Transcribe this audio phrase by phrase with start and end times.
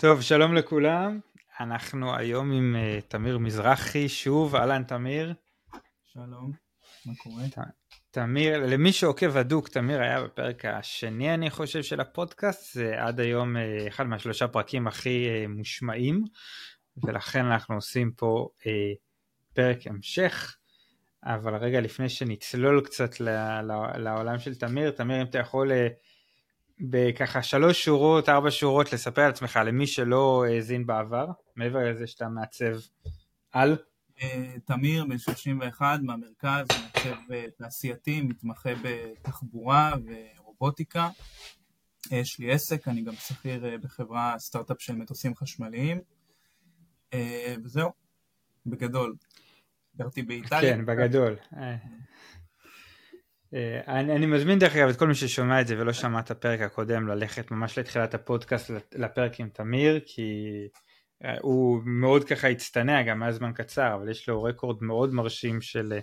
[0.00, 1.20] טוב, שלום לכולם.
[1.60, 5.34] אנחנו היום עם uh, תמיר מזרחי, שוב, אהלן תמיר.
[6.04, 6.52] שלום,
[7.06, 7.42] מה קורה?
[7.48, 7.58] ת,
[8.10, 13.56] תמיר, למי שעוקב הדוק, תמיר היה בפרק השני, אני חושב, של הפודקאסט, זה עד היום
[13.56, 16.24] uh, אחד מהשלושה פרקים הכי uh, מושמעים,
[17.04, 18.66] ולכן אנחנו עושים פה uh,
[19.54, 20.56] פרק המשך.
[21.24, 23.10] אבל רגע לפני שנצלול קצת
[23.96, 25.70] לעולם של תמיר, תמיר אם אתה יכול
[26.80, 32.28] בככה שלוש שורות, ארבע שורות לספר על עצמך למי שלא האזין בעבר, מעבר לזה שאתה
[32.28, 32.76] מעצב
[33.52, 33.76] על.
[34.22, 41.08] אה, תמיר, בן 31, מהמרכז, מעצב אה, תעשייתי, מתמחה בתחבורה ורובוטיקה.
[42.10, 46.00] יש לי עסק, אני גם שכיר אה, בחברה סטארט-אפ של מטוסים חשמליים.
[47.64, 47.90] וזהו,
[48.66, 49.14] בגדול.
[49.96, 50.76] גרתי באיטליה.
[50.76, 51.36] כן, בגדול.
[53.54, 56.30] אה, אני, אני מזמין דרך אגב את כל מי ששומע את זה ולא שמע את
[56.30, 60.44] הפרק הקודם ללכת ממש לתחילת הפודקאסט לפרק עם תמיר כי
[61.24, 65.60] אה, הוא מאוד ככה הצטנע גם היה זמן קצר אבל יש לו רקורד מאוד מרשים
[65.60, 65.98] של אה,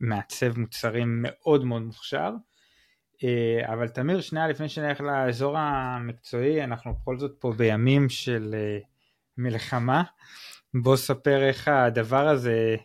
[0.00, 2.30] מעצב מוצרים מאוד מאוד מוכשר.
[3.66, 8.54] אבל תמיר שנייה לפני שנלך לאזור המקצועי אנחנו בכל זאת פה בימים של
[9.38, 10.02] מלחמה.
[10.74, 12.76] בוא ספר איך הדבר הזה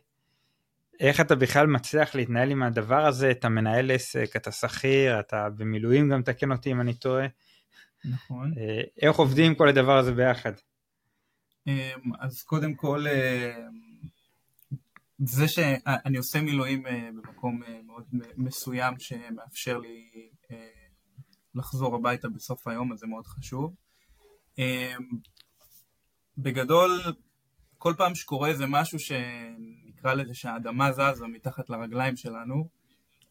[0.99, 6.09] איך אתה בכלל מצליח להתנהל עם הדבר הזה, אתה מנהל עסק, אתה שכיר, אתה במילואים
[6.09, 7.27] גם תקן אותי אם אני טועה.
[8.05, 8.53] נכון.
[8.57, 10.51] אה, איך עובדים כל הדבר הזה ביחד?
[11.67, 11.73] אמ,
[12.19, 13.55] אז קודם כל, אה,
[15.17, 18.05] זה שאני עושה מילואים אה, במקום מאוד
[18.37, 20.09] מסוים שמאפשר לי
[21.55, 23.75] לחזור הביתה בסוף היום, אז זה מאוד חשוב.
[26.37, 27.01] בגדול,
[27.77, 29.11] כל פעם שקורה איזה משהו ש...
[29.95, 32.67] נקרא לזה שהאדמה זזה מתחת לרגליים שלנו,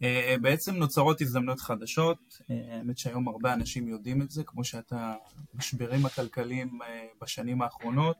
[0.03, 5.15] אה, בעצם נוצרות הזדמנויות חדשות, אה, האמת שהיום הרבה אנשים יודעים את זה, כמו שאתה,
[5.55, 8.17] משברים הכלכליים אה, בשנים האחרונות,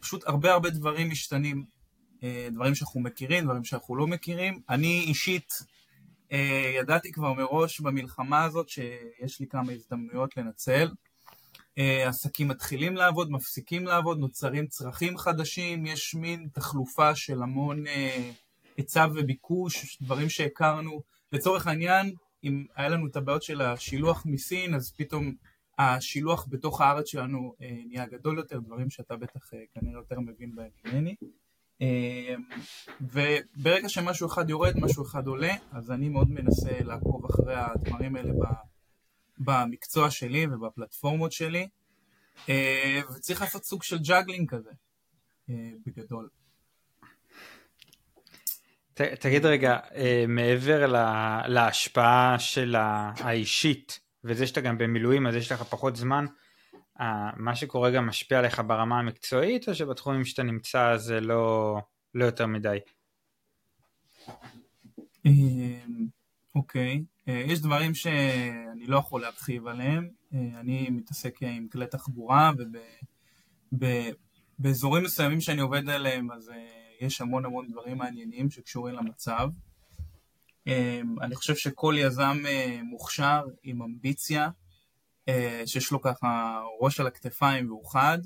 [0.00, 1.64] פשוט הרבה הרבה דברים משתנים,
[2.50, 4.60] דברים שאנחנו מכירים, דברים שאנחנו לא מכירים.
[4.68, 5.52] אני אישית
[6.78, 10.88] ידעתי כבר מראש במלחמה הזאת שיש לי כמה הזדמנויות לנצל.
[11.80, 18.30] אה, עסקים מתחילים לעבוד, מפסיקים לעבוד, נוצרים צרכים חדשים, יש מין תחלופה של המון אה,
[18.76, 21.02] היצע וביקוש, דברים שהכרנו.
[21.32, 22.14] לצורך העניין,
[22.44, 25.34] אם היה לנו את הבעיות של השילוח מסין, אז פתאום
[25.78, 30.70] השילוח בתוך הארץ שלנו אה, נהיה גדול יותר, דברים שאתה בטח כנראה יותר מבין בהם
[30.84, 31.14] ממני.
[33.00, 38.32] וברגע שמשהו אחד יורד, משהו אחד עולה, אז אני מאוד מנסה לעקוב אחרי הדברים האלה
[39.40, 41.68] במקצוע שלי ובפלטפורמות שלי,
[42.48, 44.70] אה, וצריך לעשות סוג של juggling כזה,
[45.50, 45.54] אה,
[45.86, 46.28] בגדול.
[48.94, 55.52] ת, תגיד רגע, אה, מעבר לה, להשפעה של האישית, וזה שאתה גם במילואים אז יש
[55.52, 56.26] לך פחות זמן,
[57.36, 61.76] מה שקורה גם משפיע עליך ברמה המקצועית, או שבתחומים שאתה נמצא זה לא,
[62.14, 62.78] לא יותר מדי?
[66.54, 72.50] אוקיי, אה, יש דברים שאני לא יכול להרחיב עליהם, אה, אני מתעסק עם כלי תחבורה
[73.72, 76.56] ובאזורים מסוימים שאני עובד עליהם אז אה,
[77.00, 79.48] יש המון המון דברים מעניינים שקשורים למצב.
[81.20, 82.38] אני חושב שכל יזם
[82.82, 84.50] מוכשר עם אמביציה,
[85.66, 88.18] שיש לו ככה ראש על הכתפיים והוא חד,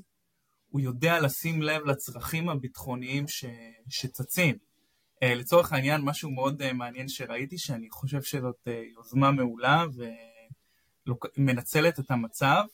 [0.69, 3.45] הוא יודע לשים לב לצרכים הביטחוניים ש...
[3.89, 4.57] שצצים.
[5.23, 9.85] אה, לצורך העניין, משהו מאוד אה, מעניין שראיתי, שאני חושב שזאת אה, יוזמה מעולה
[11.07, 12.65] ומנצלת את המצב.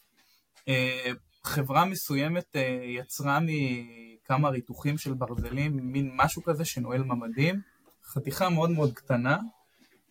[1.45, 7.61] חברה מסוימת יצרה מכמה ריתוחים של ברזלים, מין משהו כזה שנועל ממ"דים,
[8.05, 9.39] חתיכה מאוד מאוד קטנה,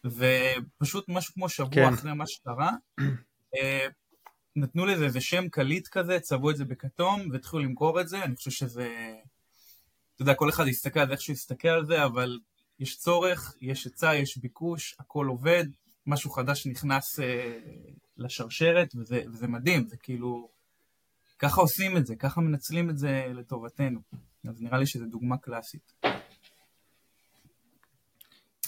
[0.06, 1.94] ופשוט משהו כמו שבוע כן.
[1.94, 2.72] אחרי מה שקרה,
[4.56, 8.36] נתנו לזה איזה שם קליט כזה, צבעו את זה בכתום והתחילו למכור את זה, אני
[8.36, 8.90] חושב שזה
[10.20, 12.40] אתה יודע, כל אחד יסתכל על איך שהוא יסתכל על זה, אבל
[12.80, 15.66] יש צורך, יש היצע, יש ביקוש, הכל עובד,
[16.06, 17.60] משהו חדש נכנס אה,
[18.18, 20.50] לשרשרת, וזה, וזה מדהים, זה כאילו,
[21.40, 24.00] ככה עושים את זה, ככה מנצלים את זה לטובתנו.
[24.50, 25.94] אז נראה לי שזו דוגמה קלאסית.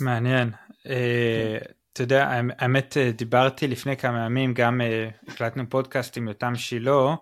[0.01, 0.51] מעניין.
[0.85, 1.57] אה,
[1.93, 2.27] אתה יודע,
[2.57, 7.15] האמת אה, דיברתי לפני כמה ימים, גם אה, הקלטנו פודקאסט עם יותם שילה,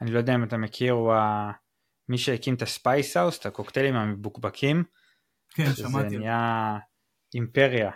[0.00, 1.14] אני לא יודע אם אתה מכיר, הוא
[2.08, 4.84] מי שהקים את הספייס האוס, את הקוקטיילים המבוקבקים.
[5.54, 6.10] כן, שמעתי.
[6.10, 6.78] זה נהיה
[7.34, 7.90] אימפריה.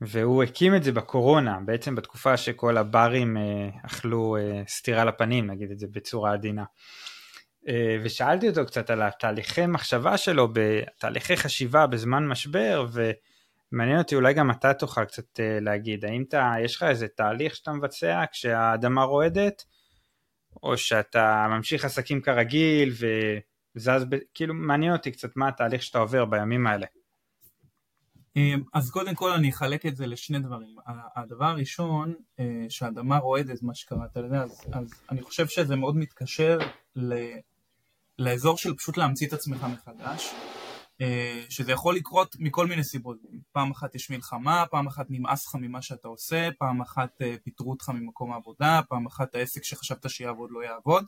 [0.00, 5.70] והוא הקים את זה בקורונה, בעצם בתקופה שכל הברים אה, אכלו אה, סטירה לפנים, נגיד
[5.70, 6.64] את זה בצורה עדינה.
[7.68, 12.86] אה, ושאלתי אותו קצת על התהליכי מחשבה שלו, בתהליכי חשיבה בזמן משבר,
[13.72, 17.56] ומעניין אותי אולי גם אתה תוכל קצת אה, להגיד, האם אתה, יש לך איזה תהליך
[17.56, 19.64] שאתה מבצע כשהאדמה רועדת,
[20.62, 22.92] או שאתה ממשיך עסקים כרגיל
[23.76, 24.16] וזז, ב...
[24.34, 26.86] כאילו מעניין אותי קצת מה התהליך שאתה עובר בימים האלה.
[28.36, 30.76] אמ, אז קודם כל אני אחלק את זה לשני דברים.
[31.16, 36.58] הדבר הראשון, אה, שהאדמה רועדת, מה שקראת לזה, אז, אז אני חושב שזה מאוד מתקשר
[36.96, 37.14] ל,
[38.18, 40.32] לאזור של פשוט להמציא את עצמך מחדש,
[41.48, 43.16] שזה יכול לקרות מכל מיני סיבות.
[43.52, 47.70] פעם אחת יש מלחמה, פעם אחת נמאס לך ממה שאתה עושה, פעם אחת אה, פיטרו
[47.70, 51.04] אותך ממקום העבודה, פעם אחת העסק שחשבת שיעבוד לא יעבוד.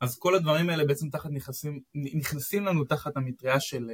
[0.00, 3.90] אז כל הדברים האלה בעצם תחת נכנסים, נכנסים לנו תחת המטריה של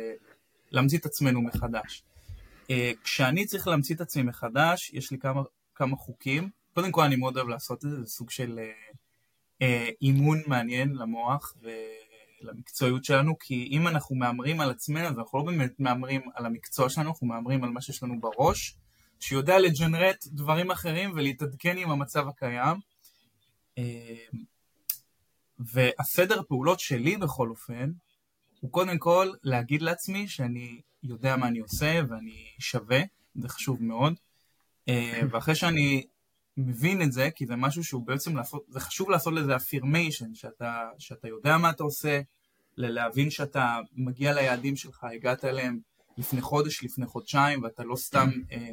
[0.71, 2.05] להמציא את עצמנו מחדש.
[3.05, 5.43] כשאני צריך להמציא את עצמי מחדש, יש לי כמה,
[5.75, 6.51] כמה חוקים.
[6.75, 8.61] קודם כל אני מאוד אוהב לעשות את זה, זה סוג של
[10.03, 11.55] אימון מעניין למוח
[12.43, 16.89] ולמקצועיות שלנו, כי אם אנחנו מהמרים על עצמנו, אז אנחנו לא באמת מהמרים על המקצוע
[16.89, 18.77] שלנו, אנחנו מהמרים על מה שיש לנו בראש,
[19.21, 22.77] שיודע לג'נרט דברים אחרים ולהתעדכן עם המצב הקיים.
[23.79, 24.37] Uh,
[25.59, 27.91] והסדר הפעולות שלי בכל אופן,
[28.61, 33.01] הוא קודם כל להגיד לעצמי שאני יודע מה אני עושה ואני שווה,
[33.35, 34.15] זה חשוב מאוד.
[34.89, 36.07] אה, ואחרי שאני
[36.57, 40.89] מבין את זה, כי זה משהו שהוא בעצם לעשות, זה חשוב לעשות לזה affirmation, שאתה,
[40.99, 42.21] שאתה יודע מה אתה עושה,
[42.77, 45.79] להבין שאתה מגיע ליעדים שלך, הגעת אליהם
[46.19, 48.69] לפני חודש, לפני חודשיים, ואתה לא סתם אה,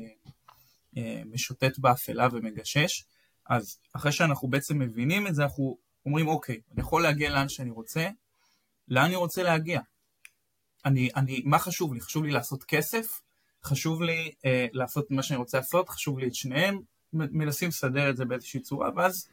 [0.98, 3.04] אה, משוטט באפלה ומגשש.
[3.50, 7.70] אז אחרי שאנחנו בעצם מבינים את זה, אנחנו אומרים, אוקיי, אני יכול להגיע לאן שאני
[7.70, 8.10] רוצה,
[8.88, 9.82] לאן אני רוצה להגיע?
[10.86, 12.02] אני, אני, מה חשוב לי?
[12.02, 13.22] חשוב לי לעשות כסף,
[13.64, 16.80] חשוב לי אה, לעשות מה שאני רוצה לעשות, חשוב לי את שניהם,
[17.14, 19.28] מנסים לסדר את זה באיזושהי צורה, ואז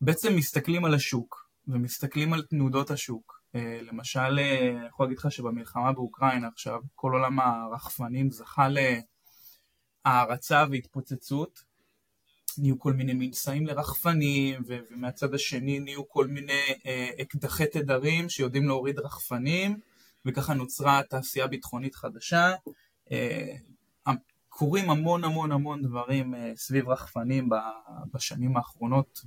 [0.00, 3.40] בעצם מסתכלים על השוק, ומסתכלים על תנודות השוק.
[3.54, 8.68] אה, למשל, אה, אני יכול להגיד לך שבמלחמה באוקראינה עכשיו, כל עולם הרחפנים זכה
[10.06, 11.62] להערצה והתפוצצות,
[12.58, 18.98] נהיו כל מיני מבצעים לרחפנים, ומהצד השני נהיו כל מיני אה, אקדחי תדרים שיודעים להוריד
[18.98, 19.80] רחפנים,
[20.26, 22.54] וככה נוצרה תעשייה ביטחונית חדשה.
[23.12, 23.54] אה,
[24.56, 27.48] קורים המון המון המון דברים אה, סביב רחפנים
[28.14, 29.20] בשנים האחרונות,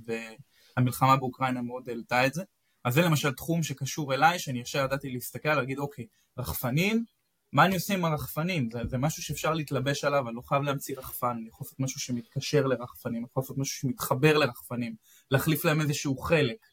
[0.76, 2.42] והמלחמה באוקראינה מאוד העלתה את זה.
[2.84, 6.06] אז זה למשל תחום שקשור אליי, שאני ישר ידעתי להסתכל, להגיד אוקיי,
[6.38, 7.04] רחפנים,
[7.52, 8.70] מה אני עושה עם הרחפנים?
[8.70, 12.00] זה, זה משהו שאפשר להתלבש עליו, אני לא חייב להמציא רחפן, אני יכול לעשות משהו
[12.00, 14.94] שמתקשר לרחפנים, אני יכול לעשות משהו שמתחבר לרחפנים,
[15.30, 16.66] להחליף להם איזשהו חלק.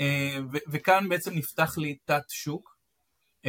[0.00, 0.38] אה,
[0.72, 2.71] וכאן בעצם נפתח לי תת שוק,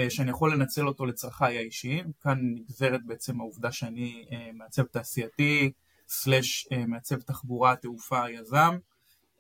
[0.10, 2.12] שאני יכול לנצל אותו לצרכיי האישיים.
[2.22, 5.72] כאן נגזרת בעצם העובדה שאני אה, מעצב תעשייתי,
[6.08, 8.78] סלאש מעצב תחבורה, תעופה, יזם.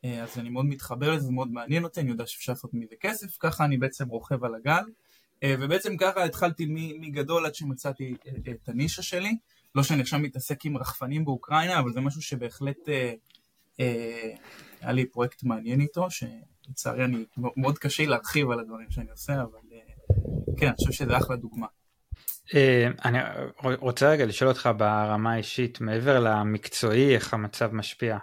[0.03, 3.38] אז אני מאוד מתחבר לזה, זה מאוד מעניין אותי, אני יודע שאפשר לעשות מזה כסף,
[3.39, 4.83] ככה אני בעצם רוכב על הגל.
[5.44, 6.65] אה, ובעצם ככה התחלתי
[7.00, 9.38] מגדול עד שמצאתי אה, את הנישה שלי.
[9.75, 13.13] לא שאני עכשיו מתעסק עם רחפנים באוקראינה, אבל זה משהו שבהחלט אה,
[13.79, 14.33] אה,
[14.81, 19.59] היה לי פרויקט מעניין איתו, שלצערי אני, מאוד קשה להרחיב על הדברים שאני עושה, אבל
[19.71, 19.92] אה,
[20.57, 21.67] כן, אני חושב שזה אחלה דוגמה.
[23.05, 23.17] אני
[23.79, 28.17] רוצה רגע לשאול אותך ברמה האישית, מעבר למקצועי, איך המצב משפיע.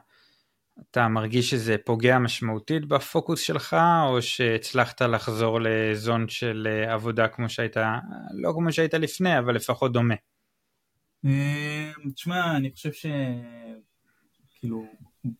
[0.90, 3.76] אתה מרגיש שזה פוגע משמעותית בפוקוס שלך,
[4.08, 7.76] או שהצלחת לחזור לזון של אה, עבודה כמו שהיית,
[8.32, 10.14] לא כמו שהיית לפני, אבל לפחות דומה?
[11.24, 13.06] אה, תשמע, אני חושב ש...
[14.58, 14.86] כאילו,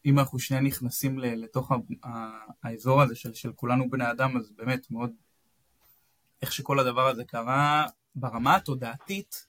[0.06, 1.72] אם אנחנו שנייה נכנסים לתוך
[2.62, 5.11] האזור הזה של, של כולנו בני אדם, אז באמת מאוד,
[6.42, 9.47] איך שכל הדבר הזה קרה, ברמה התודעתית,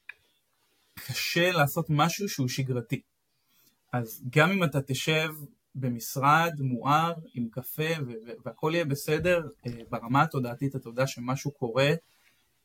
[0.95, 3.01] קשה לעשות משהו שהוא שגרתי.
[3.93, 5.29] אז גם אם אתה תשב
[5.75, 7.93] במשרד מואר עם קפה
[8.45, 11.91] והכל יהיה בסדר, אה, ברמה התודעתית אתה יודע שמשהו קורה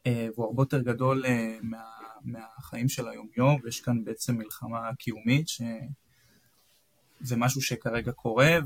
[0.06, 1.82] אה, והוא הרבה יותר גדול אה, מה,
[2.22, 8.58] מהחיים של היום-יום ויש כאן בעצם מלחמה קיומית שזה משהו שכרגע קורה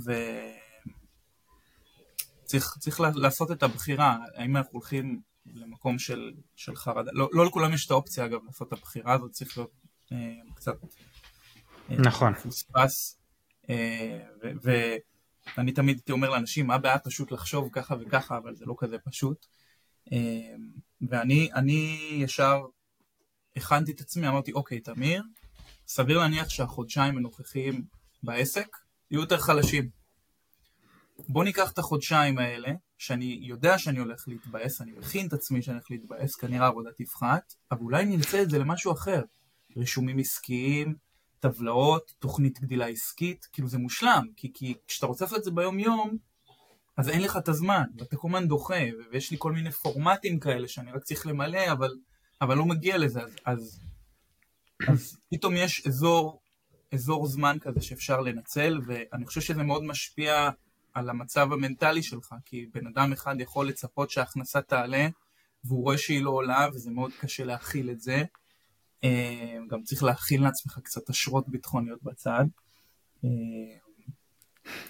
[2.45, 7.87] וצריך לעשות את הבחירה, האם אנחנו הולכים למקום של, של חרדה, לא, לא לכולם יש
[7.87, 9.70] את האופציה אגב לעשות את הבחירה הזאת, צריך להיות
[10.12, 10.16] אה,
[10.54, 10.75] קצת
[11.90, 12.35] נכון.
[12.35, 13.20] פוספס
[14.62, 18.97] ואני תמיד הייתי אומר לאנשים, מה הבעיה פשוט לחשוב ככה וככה, אבל זה לא כזה
[18.99, 19.47] פשוט.
[21.09, 22.62] ואני אני ישר
[23.56, 25.23] הכנתי את עצמי, אמרתי, אוקיי, תמיר,
[25.87, 27.85] סביר להניח שהחודשיים הנוכחיים
[28.23, 28.76] בעסק
[29.11, 29.88] יהיו יותר חלשים.
[31.28, 32.68] בוא ניקח את החודשיים האלה,
[33.00, 37.54] שאני יודע שאני הולך להתבאס, אני מכין את עצמי שאני הולך להתבאס, כנראה העבודה תפחת,
[37.71, 39.23] אבל אולי נמצא את זה למשהו אחר.
[39.76, 40.95] רישומים עסקיים,
[41.38, 45.78] טבלאות, תוכנית גדילה עסקית, כאילו זה מושלם, כי, כי כשאתה רוצה לעשות את זה ביום
[45.78, 46.16] יום,
[46.97, 50.69] אז אין לך את הזמן, ואתה כל הזמן דוחה, ויש לי כל מיני פורמטים כאלה
[50.69, 51.97] שאני רק צריך למלא, אבל,
[52.40, 53.80] אבל לא מגיע לזה, אז, אז,
[54.88, 56.40] אז פתאום יש אזור,
[56.95, 60.50] אזור זמן כזה שאפשר לנצל, ואני חושב שזה מאוד משפיע
[60.94, 65.09] על המצב המנטלי שלך, כי בן אדם אחד יכול לצפות שההכנסה תעלה,
[65.64, 68.25] והוא רואה שהיא לא עולה, וזה מאוד קשה להכיל את זה.
[69.04, 72.44] אה, גם צריך להכיל לעצמך קצת אשרות ביטחוניות בצד.
[73.25, 73.30] אה,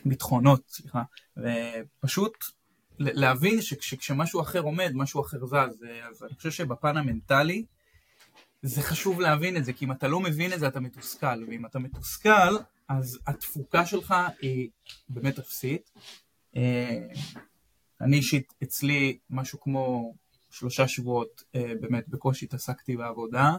[0.04, 1.02] ביטחונות, סליחה.
[1.37, 2.45] ופשוט
[2.99, 5.85] להבין שכשמשהו אחר עומד, משהו אחר זז.
[6.11, 7.64] אז אני חושב שבפן המנטלי,
[8.62, 11.66] זה חשוב להבין את זה, כי אם אתה לא מבין את זה אתה מתוסכל, ואם
[11.66, 12.57] אתה מתוסכל,
[12.91, 14.69] אז התפוקה שלך היא
[15.09, 15.91] באמת אפסית.
[16.57, 17.07] אה,
[18.01, 20.15] אני אישית, אצלי משהו כמו
[20.51, 23.53] שלושה שבועות אה, באמת בקושי התעסקתי בעבודה.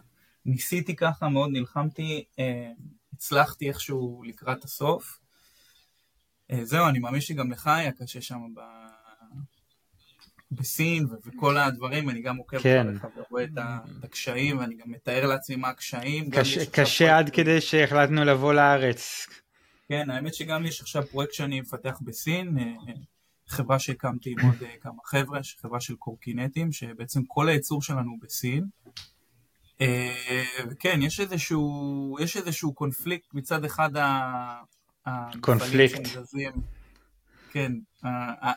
[0.45, 2.71] ניסיתי ככה, מאוד נלחמתי, אה,
[3.13, 5.19] הצלחתי איכשהו לקראת הסוף.
[6.63, 8.59] זהו, אני מאמין שגם לך היה קשה שם ב...
[10.51, 12.95] בסין וכל הדברים, אני גם עוקב כן.
[12.97, 13.49] אחריך ורואה את
[14.03, 16.29] הקשיים, ואני גם מתאר לעצמי מה הקשיים.
[16.29, 19.27] קשה, קשה עד כדי שהחלטנו לבוא לארץ.
[19.87, 22.93] כן, האמת שגם יש עכשיו פרויקט שאני מפתח בסין, אה,
[23.47, 28.65] חברה שהקמתי עם עוד אה, כמה חבר'ה, חברה של קורקינטים, שבעצם כל הייצור שלנו בסין.
[29.81, 33.89] אה, וכן, יש איזשהו, יש איזשהו קונפליקט מצד אחד
[35.41, 36.01] קונפליקט.
[37.51, 37.71] כן,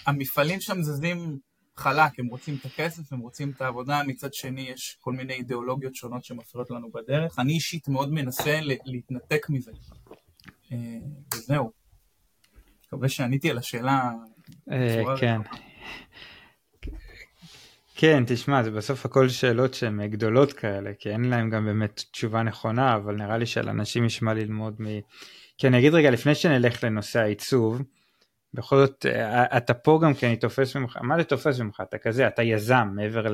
[0.07, 1.39] המפעלים שם זזים
[1.77, 5.95] חלק, הם רוצים את הכסף, הם רוצים את העבודה, מצד שני יש כל מיני אידיאולוגיות
[5.95, 7.39] שונות שמפריעות לנו בדרך.
[7.39, 9.73] אני אישית מאוד מנסה להתנתק מזה.
[10.73, 10.79] אה,
[11.35, 11.71] וזהו.
[12.87, 14.11] מקווה שעניתי על השאלה.
[14.73, 15.41] אה, כן.
[17.95, 22.43] כן, תשמע, זה בסוף הכל שאלות שהן גדולות כאלה, כי אין להם גם באמת תשובה
[22.43, 24.85] נכונה, אבל נראה לי שלאנשים יש מה ללמוד מ...
[25.59, 27.83] כי אני אגיד רגע, לפני שנלך לנושא העיצוב,
[28.55, 31.83] בכל זאת אה, אתה פה גם כי אני תופס ממך, מה זה תופס ממך?
[31.89, 33.27] אתה כזה, אתה יזם מעבר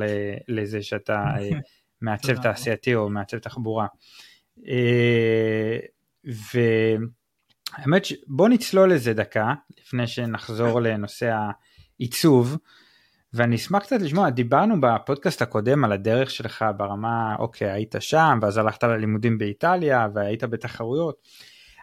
[0.48, 1.50] לזה שאתה אה,
[2.02, 3.86] מעצב תעשייתי או מעצב תחבורה.
[4.68, 5.78] אה,
[6.24, 11.36] והאמת שבוא נצלול לזה דקה לפני שנחזור לנושא
[11.98, 12.56] העיצוב.
[13.34, 18.56] ואני אשמח קצת לשמוע, דיברנו בפודקאסט הקודם על הדרך שלך ברמה, אוקיי, היית שם, ואז
[18.56, 21.14] הלכת ללימודים באיטליה, והיית בתחרויות.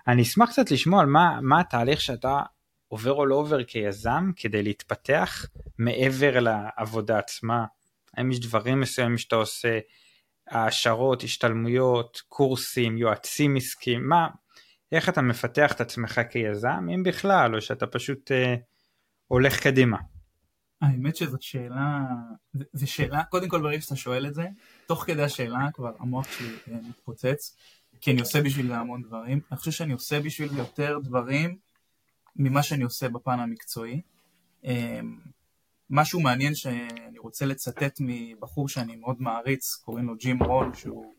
[0.08, 2.40] אני אשמח קצת לשמוע על מה, מה התהליך שאתה
[2.88, 5.46] עובר או לא עובר כיזם כדי להתפתח
[5.78, 7.66] מעבר לעבודה עצמה?
[8.14, 9.80] האם יש דברים מסוימים שאתה עושה,
[10.48, 14.28] העשרות, השתלמויות, קורסים, יועצים עסקיים, מה,
[14.92, 18.56] איך אתה מפתח את עצמך כיזם, אם בכלל, או שאתה פשוט אה,
[19.28, 19.98] הולך קדימה?
[20.82, 22.00] האמת שזאת שאלה,
[22.74, 24.46] זו שאלה, קודם כל ברגע שאתה שואל את זה,
[24.86, 27.58] תוך כדי השאלה כבר המוח שלי אה, מתפוצץ,
[28.02, 31.58] כי אני עושה בשביל זה המון דברים, אני חושב שאני עושה בשביל יותר דברים
[32.38, 34.02] ממה שאני עושה בפן המקצועי.
[34.64, 35.20] אמ,
[35.90, 41.14] משהו מעניין שאני רוצה לצטט מבחור שאני מאוד מעריץ, קוראים לו ג'ים רון, שהוא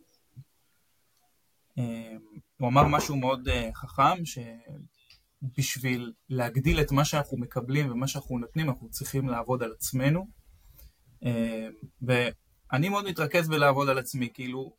[1.78, 2.18] אמ,
[2.58, 8.68] הוא אמר משהו מאוד אה, חכם, שבשביל להגדיל את מה שאנחנו מקבלים ומה שאנחנו נותנים,
[8.68, 10.26] אנחנו צריכים לעבוד על עצמנו.
[11.22, 11.72] אמ,
[12.02, 14.72] ואני מאוד מתרכז בלעבוד על עצמי, כאילו,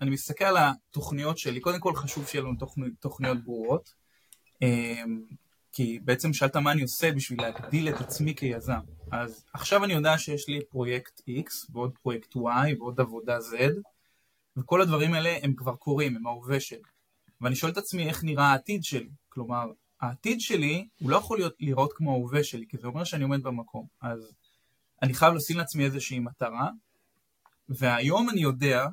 [0.00, 2.54] אני מסתכל על התוכניות שלי, קודם כל חשוב שיהיה לנו
[3.00, 3.94] תוכניות ברורות.
[5.72, 8.80] כי בעצם שאלת מה אני עושה בשביל להגדיל את עצמי כיזם.
[9.12, 13.54] אז עכשיו אני יודע שיש לי פרויקט X ועוד פרויקט Y ועוד עבודה Z,
[14.56, 16.82] וכל הדברים האלה הם כבר קורים, הם ההווה שלי.
[17.40, 19.10] ואני שואל את עצמי איך נראה העתיד שלי.
[19.28, 19.66] כלומר,
[20.00, 23.42] העתיד שלי הוא לא יכול להיות, לראות כמו ההווה שלי, כי זה אומר שאני עומד
[23.42, 23.86] במקום.
[24.00, 24.32] אז
[25.02, 26.70] אני חייב לשים לעצמי איזושהי מטרה,
[27.68, 28.86] והיום אני יודע,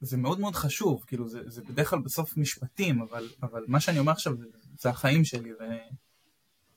[0.00, 3.98] זה מאוד מאוד חשוב, כאילו זה, זה בדרך כלל בסוף משפטים, אבל, אבל מה שאני
[3.98, 4.44] אומר עכשיו זה,
[4.80, 5.56] זה החיים שלי, ו...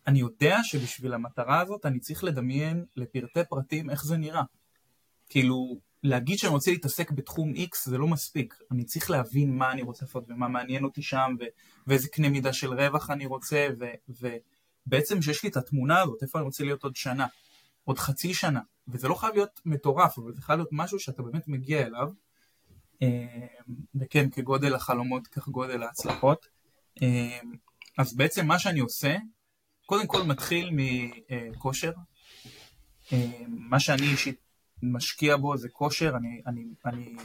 [0.08, 4.44] אני יודע שבשביל המטרה הזאת אני צריך לדמיין לפרטי פרטים איך זה נראה.
[5.30, 8.56] כאילו, להגיד שאני רוצה להתעסק בתחום X זה לא מספיק.
[8.72, 11.44] אני צריך להבין מה אני רוצה לעשות ומה מעניין אותי שם, ו-
[11.88, 13.68] ואיזה קנה מידה של רווח אני רוצה,
[14.10, 17.28] ובעצם שיש לי את התמונה הזאת, איפה אני רוצה להיות עוד שנה,
[17.84, 18.62] עוד חצי שנה.
[18.88, 22.12] וזה לא חייב להיות מטורף, אבל זה חייב להיות משהו שאתה באמת מגיע אליו.
[23.02, 23.48] אה,
[23.96, 26.48] וכן, כגודל החלומות, כך גודל ההצלחות.
[27.02, 27.40] אה,
[27.98, 29.16] אז בעצם מה שאני עושה,
[29.88, 31.92] קודם כל מתחיל מכושר.
[33.14, 34.40] אה, מה שאני אישית
[34.84, 36.16] משקיע בו זה כושר.
[36.18, 37.16] אני, אני, אני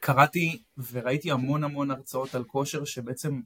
[0.00, 0.62] קראתי
[0.92, 3.40] וראיתי המון המון הרצאות על כושר שבעצם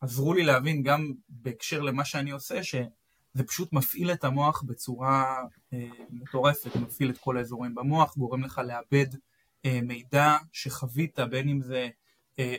[0.00, 5.36] עזרו לי להבין גם בהקשר למה שאני עושה, שזה פשוט מפעיל את המוח בצורה
[5.72, 9.06] אה, מטורפת, מפעיל את כל האזורים במוח, גורם לך לאבד
[9.64, 11.88] אה, מידע שחווית, בין אם זה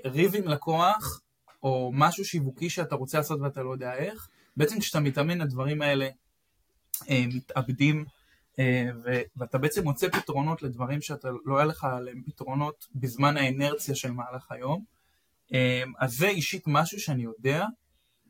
[0.06, 1.22] ריב עם לקוח,
[1.63, 6.10] או משהו שיווקי שאתה רוצה לעשות ואתה לא יודע איך, בעצם כשאתה מתאמן הדברים האלה
[7.10, 8.05] אה, מתאבדים
[8.60, 13.95] אה, ו- ואתה בעצם מוצא פתרונות לדברים שאתה לא היה לך עליהם פתרונות בזמן האנרציה
[13.95, 14.83] של מהלך היום.
[15.53, 17.65] אה, אז זה אישית משהו שאני יודע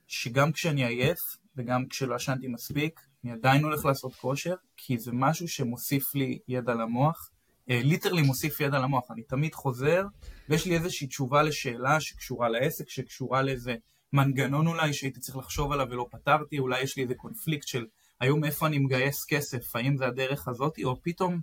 [0.07, 1.19] שגם כשאני עייף
[1.57, 6.73] וגם כשלא ישנתי מספיק, אני עדיין הולך לעשות כושר, כי זה משהו שמוסיף לי ידע
[6.73, 7.29] למוח,
[7.67, 10.03] ליטרלי מוסיף ידע למוח, אני תמיד חוזר,
[10.49, 13.75] ויש לי איזושהי תשובה לשאלה שקשורה לעסק, שקשורה לאיזה
[14.13, 17.86] מנגנון אולי שהייתי צריך לחשוב עליו ולא פתרתי, אולי יש לי איזה קונפליקט של
[18.20, 21.39] היום איפה אני מגייס כסף, האם זה הדרך הזאתי, או פתאום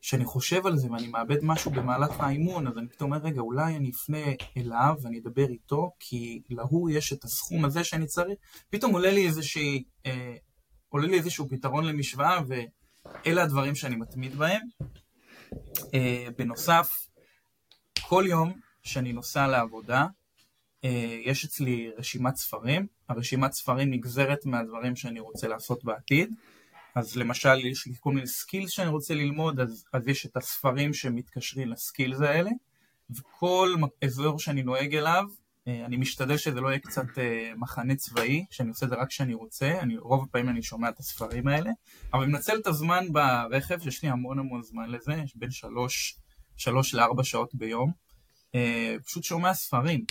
[0.00, 3.76] כשאני חושב על זה ואני מאבד משהו במהלך האימון, אז אני פתאום אומר, רגע, אולי
[3.76, 4.24] אני אפנה
[4.56, 8.38] אליו ואני אדבר איתו, כי להוא יש את הסכום הזה שאני צריך,
[8.70, 10.34] פתאום עולה לי איזושהי, אה,
[10.88, 14.62] עולה לי איזשהו פתרון למשוואה, ואלה הדברים שאני מתמיד בהם.
[15.94, 16.88] אה, בנוסף,
[18.00, 18.52] כל יום
[18.82, 20.06] שאני נוסע לעבודה,
[21.24, 26.34] יש אצלי רשימת ספרים, הרשימת ספרים נגזרת מהדברים שאני רוצה לעשות בעתיד.
[26.96, 30.94] אז למשל יש לי כל מיני skills שאני רוצה ללמוד, אז, אז יש את הספרים
[30.94, 32.50] שמתקשרים ל skills האלה,
[33.10, 35.24] וכל אזור שאני נוהג אליו,
[35.68, 39.08] אה, אני משתדל שזה לא יהיה קצת אה, מחנה צבאי, שאני עושה את זה רק
[39.08, 41.70] כשאני רוצה, אני, רוב הפעמים אני שומע את הספרים האלה,
[42.12, 46.18] אבל מנצל את הזמן ברכב, שיש לי המון המון זמן לזה, יש בין שלוש,
[46.56, 47.92] שלוש לארבע שעות ביום,
[48.56, 50.04] אה, פשוט שומע ספרים,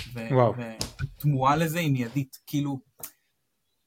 [1.01, 2.79] ותמורה לזה היא מיידית, כאילו,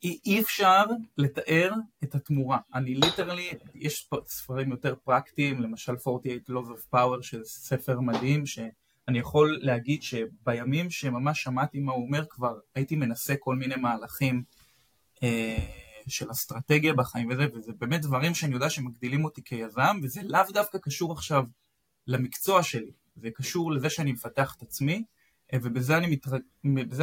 [0.03, 0.85] אי, אי אפשר
[1.19, 1.73] לתאר
[2.05, 2.59] את התמורה.
[2.75, 9.19] אני ליטרלי, יש ספרים יותר פרקטיים, למשל 48 Laws of Power, שזה ספר מדהים, שאני
[9.19, 14.43] יכול להגיד שבימים שממש שמעתי מה הוא אומר, כבר הייתי מנסה כל מיני מהלכים
[15.23, 15.57] אה,
[16.09, 20.79] של אסטרטגיה בחיים וזה, וזה באמת דברים שאני יודע שמגדילים אותי כיזם, וזה לאו דווקא
[20.79, 21.45] קשור עכשיו
[22.07, 25.05] למקצוע שלי, זה קשור לזה שאני מפתח את עצמי,
[25.53, 26.37] אה, ובזה אני, מתר...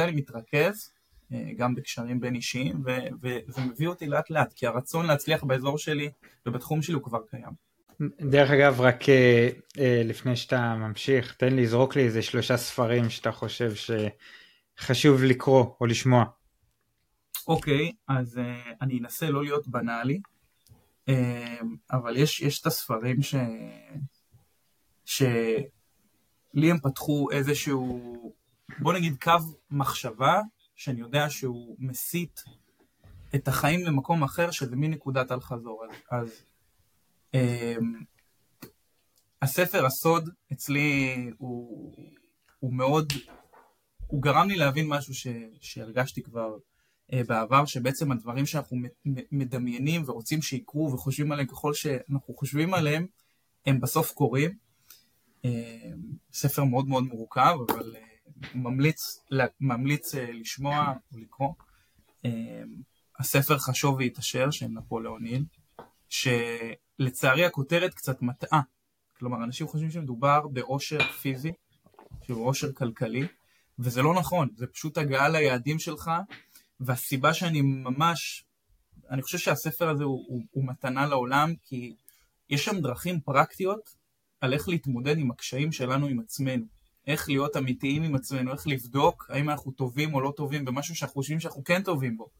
[0.02, 0.90] אני מתרכז.
[1.32, 2.82] אה, גם בקשרים בין אישיים,
[3.22, 6.10] וזה מביא אותי לאט לאט, כי הרצון להצליח באזור שלי
[6.46, 7.66] ובתחום שלי הוא כבר קיים.
[8.20, 9.48] דרך אגב, רק אה,
[10.04, 13.72] לפני שאתה ממשיך, תן לי, זרוק לי איזה שלושה ספרים שאתה חושב
[14.78, 16.24] שחשוב לקרוא או לשמוע.
[17.48, 18.40] אוקיי, אז
[18.82, 20.20] אני אנסה לא להיות בנאלי,
[21.92, 23.22] אבל יש, יש את הספרים
[25.04, 25.22] ש...
[26.56, 28.34] שלי הם פתחו איזשהו,
[28.78, 29.32] בוא נגיד קו
[29.70, 30.40] מחשבה
[30.74, 32.40] שאני יודע שהוא מסיט
[33.34, 35.84] את החיים למקום אחר, שזה מין נקודת אל חזור.
[35.84, 36.42] אז, אז
[37.34, 38.02] אמ,
[39.42, 41.94] הספר הסוד אצלי הוא,
[42.60, 43.12] הוא מאוד,
[44.06, 45.26] הוא גרם לי להבין משהו ש,
[45.60, 46.56] שהרגשתי כבר
[47.12, 48.76] אה, בעבר, שבעצם הדברים שאנחנו
[49.32, 53.06] מדמיינים ורוצים שיקרו וחושבים עליהם ככל שאנחנו חושבים עליהם,
[53.66, 54.65] הם בסוף קורים.
[55.46, 55.90] אה,
[56.32, 58.00] ספר מאוד מאוד מורכב, אבל אה,
[58.54, 59.18] ממליץ,
[59.60, 61.52] ממליץ אה, לשמוע ולקרוא.
[63.18, 65.44] הספר חשוב והתעשר של נפוליאון היל,
[66.08, 68.60] שלצערי הכותרת קצת מטעה.
[69.18, 71.52] כלומר, אנשים חושבים שמדובר באושר פיזי,
[72.22, 73.26] שהוא אושר כלכלי,
[73.78, 76.10] וזה לא נכון, זה פשוט הגעה ליעדים שלך,
[76.80, 78.44] והסיבה שאני ממש,
[79.10, 81.94] אני חושב שהספר הזה הוא, הוא, הוא מתנה לעולם, כי
[82.50, 83.96] יש שם דרכים פרקטיות
[84.40, 86.64] על איך להתמודד עם הקשיים שלנו עם עצמנו.
[87.06, 91.14] איך להיות אמיתיים עם עצמנו, איך לבדוק האם אנחנו טובים או לא טובים במשהו שאנחנו
[91.14, 92.30] חושבים שאנחנו כן טובים בו,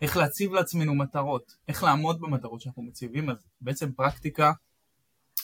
[0.00, 4.52] איך להציב לעצמנו מטרות, איך לעמוד במטרות שאנחנו מציבים, אז בעצם פרקטיקה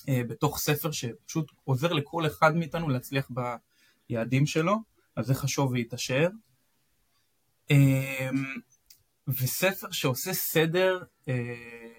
[0.09, 3.31] אה, בתוך ספר שפשוט עוזר לכל אחד מאיתנו להצליח
[4.09, 4.77] ביעדים שלו,
[5.16, 6.29] אז זה חשוב והתעשר.
[7.70, 8.31] אה,
[9.29, 11.91] וספר שעושה סדר אה,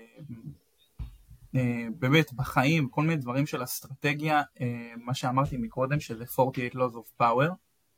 [1.96, 7.22] באמת בחיים, כל מיני דברים של אסטרטגיה, אה, מה שאמרתי מקודם שזה 48 Laws of
[7.22, 7.52] Power,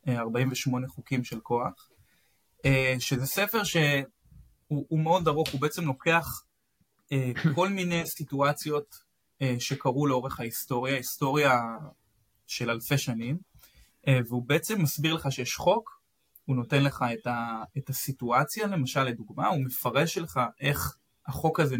[0.09, 1.89] 48 אה, חוקים של כוח,
[2.99, 6.43] שזה ספר שהוא מאוד ארוך, הוא בעצם לוקח
[7.55, 8.95] כל מיני סיטואציות
[9.59, 11.61] שקרו לאורך ההיסטוריה, היסטוריה
[12.47, 13.37] של אלפי שנים,
[14.07, 16.01] והוא בעצם מסביר לך שיש חוק,
[16.45, 21.75] הוא נותן לך את, ה, את הסיטואציה, למשל לדוגמה, הוא מפרש לך איך החוק הזה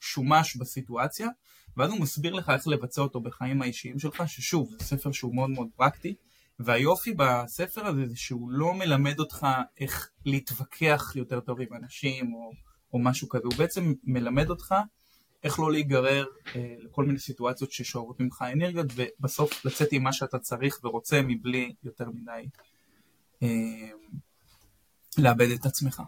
[0.00, 1.28] שומש בסיטואציה,
[1.76, 5.50] ואז הוא מסביר לך איך לבצע אותו בחיים האישיים שלך, ששוב, זה ספר שהוא מאוד
[5.50, 6.14] מאוד פרקטי,
[6.58, 9.46] והיופי בספר הזה זה שהוא לא מלמד אותך
[9.80, 12.50] איך להתווכח יותר טוב עם אנשים או,
[12.92, 14.74] או משהו כזה, הוא בעצם מלמד אותך
[15.42, 20.38] איך לא להיגרר אה, לכל מיני סיטואציות ששואבות ממך אנרגיות, ובסוף לצאת עם מה שאתה
[20.38, 22.48] צריך ורוצה מבלי יותר מדי
[23.42, 23.90] אה,
[25.18, 26.02] לאבד את עצמך.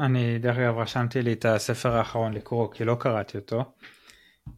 [0.00, 3.64] אני דרך אגב רשמתי לי את הספר האחרון לקרוא כי לא קראתי אותו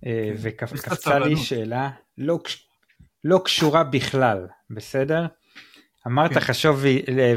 [0.06, 0.34] אה, כן.
[0.42, 2.38] וקפצה לי שאלה לא,
[3.24, 5.26] לא קשורה בכלל בסדר?
[6.06, 6.40] אמרת כן.
[6.40, 6.84] חשוב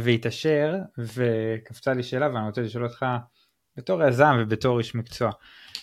[0.04, 3.06] והתעשר וקפצה לי שאלה ואני רוצה לשאול אותך
[3.78, 5.32] בתור יזם ובתור איש מקצוע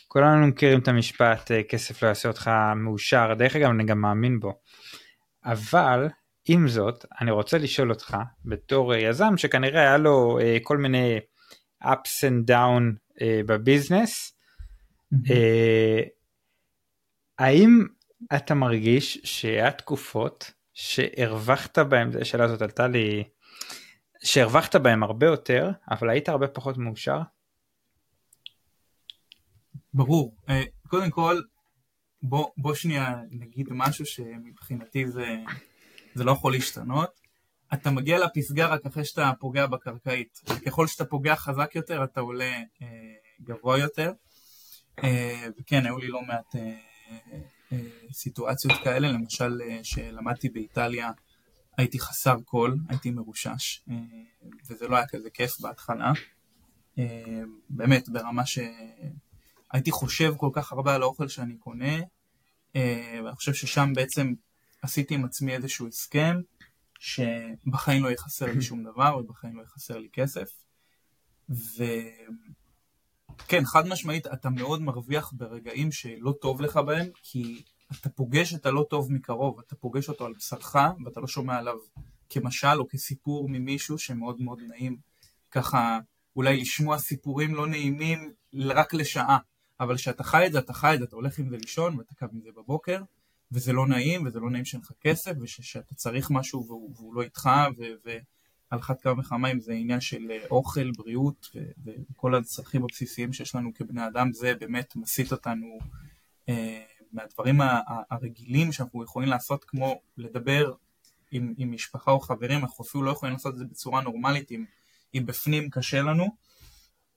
[0.08, 4.40] כולנו מכירים את המשפט אה, כסף לא יעשה אותך מאושר דרך אגב אני גם מאמין
[4.40, 4.52] בו
[5.44, 6.08] אבל
[6.48, 11.20] עם זאת אני רוצה לשאול אותך בתור יזם שכנראה היה לו אה, כל מיני
[11.82, 14.36] ups and down uh, בביזנס.
[15.14, 15.28] Mm-hmm.
[15.28, 16.08] Uh,
[17.38, 17.86] האם
[18.34, 23.24] אתה מרגיש שהיה תקופות שהרווחת בהם, השאלה הזאת עלתה לי,
[24.24, 27.18] שהרווחת בהם הרבה יותר, אבל היית הרבה פחות מאושר?
[29.94, 30.36] ברור.
[30.48, 31.40] אה, קודם כל,
[32.22, 35.36] בוא, בוא שנייה נגיד משהו שמבחינתי זה,
[36.14, 37.21] זה לא יכול להשתנות.
[37.74, 40.40] אתה מגיע לפסגה רק אחרי שאתה פוגע בקרקעית.
[40.66, 42.86] ככל שאתה פוגע חזק יותר, אתה עולה אה,
[43.42, 44.12] גבוה יותר.
[45.04, 46.78] אה, וכן, היו לי לא מעט אה,
[47.72, 47.78] אה,
[48.12, 51.10] סיטואציות כאלה, למשל אה, שלמדתי באיטליה,
[51.78, 53.94] הייתי חסר קול, הייתי מרושש, אה,
[54.70, 56.12] וזה לא היה כזה כיף בהתחלה.
[56.98, 58.58] אה, באמת, ברמה ש...
[59.72, 61.96] הייתי חושב כל כך הרבה על האוכל שאני קונה,
[62.76, 64.32] אה, ואני חושב ששם בעצם
[64.82, 66.40] עשיתי עם עצמי איזשהו הסכם,
[67.02, 70.50] שבחיים לא יחסר לי שום דבר, ובחיים לא יחסר לי כסף.
[71.48, 77.62] וכן, חד משמעית, אתה מאוד מרוויח ברגעים שלא טוב לך בהם, כי
[78.00, 81.76] אתה פוגש את הלא טוב מקרוב, אתה פוגש אותו על בשרך, ואתה לא שומע עליו
[82.30, 84.96] כמשל או כסיפור ממישהו שמאוד מאוד נעים.
[85.50, 85.98] ככה
[86.36, 89.38] אולי לשמוע סיפורים לא נעימים רק לשעה,
[89.80, 92.14] אבל כשאתה חי את זה, אתה חי את זה, אתה הולך עם זה לישון ואתה
[92.14, 93.02] קם עם זה בבוקר,
[93.52, 97.22] וזה לא נעים, וזה לא נעים שאין לך כסף, ושאתה צריך משהו והוא, והוא לא
[97.22, 97.48] איתך,
[98.04, 101.48] ועל אחת כמה וכמה אם זה עניין של אה, אוכל, בריאות,
[101.84, 105.78] וכל הצרכים הבסיסיים שיש לנו כבני אדם, זה באמת מסיט אותנו
[106.48, 107.60] אה, מהדברים
[108.10, 110.72] הרגילים שאנחנו יכולים לעשות, כמו לדבר
[111.30, 114.64] עם, עם משפחה או חברים, אנחנו אפילו לא יכולים לעשות את זה בצורה נורמלית, אם,
[115.14, 116.24] אם בפנים קשה לנו.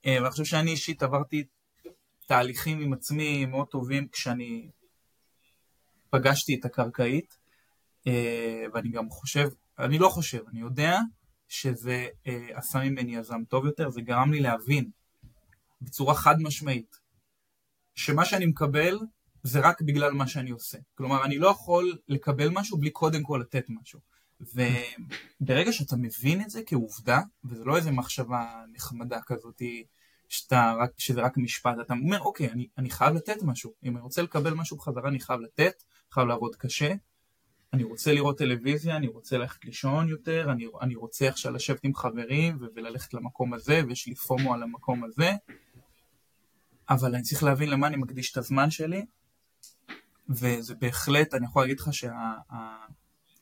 [0.05, 1.43] אה, ואני חושב שאני אישית עברתי
[2.27, 4.69] תהליכים עם עצמי מאוד טובים כשאני
[6.09, 7.37] פגשתי את הקרקעית,
[8.07, 10.99] אה, ואני גם חושב, אני לא חושב, אני יודע
[11.47, 14.89] שזה אה, עשה ממני יזם טוב יותר, זה גרם לי להבין
[15.81, 16.99] בצורה חד משמעית
[17.95, 18.99] שמה שאני מקבל
[19.43, 20.77] זה רק בגלל מה שאני עושה.
[20.95, 23.99] כלומר, אני לא יכול לקבל משהו בלי קודם כל לתת משהו.
[24.41, 29.61] וברגע שאתה מבין את זה כעובדה, וזה לא איזה מחשבה נחמדה כזאת,
[30.29, 33.73] שאתה רק, שזה רק משפט, אתה אומר, אוקיי, אני, אני חייב לתת משהו.
[33.83, 35.83] אם אני רוצה לקבל משהו בחזרה, אני חייב לתת,
[36.15, 36.93] חייב לעבוד קשה.
[37.73, 41.95] אני רוצה לראות טלוויזיה, אני רוצה ללכת לישון יותר, אני, אני רוצה עכשיו לשבת עם
[41.95, 45.31] חברים וללכת למקום הזה, ויש לי פומו על המקום הזה.
[46.89, 49.05] אבל אני צריך להבין למה אני מקדיש את הזמן שלי,
[50.29, 51.89] וזה בהחלט, אני יכול להגיד לך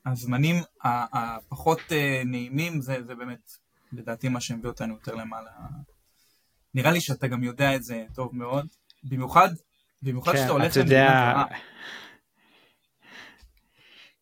[0.05, 3.57] שהזמנים שה, הפחות אה, נעימים, זה, זה באמת,
[3.91, 5.51] לדעתי, מה שמביא אותנו יותר למעלה
[6.73, 8.67] נראה לי שאתה גם יודע את זה טוב מאוד,
[9.03, 9.49] במיוחד,
[10.01, 11.45] במיוחד כן, שאתה הולך למדינה זרה.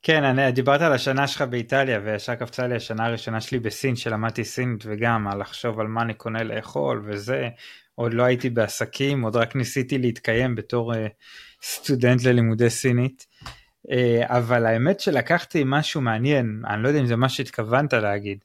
[0.04, 4.44] כן, אני, דיברת על השנה שלך באיטליה וישר קפצה לי השנה הראשונה שלי בסין שלמדתי
[4.44, 7.50] סינית וגם על לחשוב על מה אני קונה לאכול וזה,
[7.96, 10.98] עוד לא הייתי בעסקים, עוד רק ניסיתי להתקיים בתור uh,
[11.64, 13.28] סטודנט ללימודי סינית,
[13.88, 13.90] uh,
[14.24, 18.44] אבל האמת שלקחתי משהו מעניין, אני לא יודע אם זה מה שהתכוונת להגיד,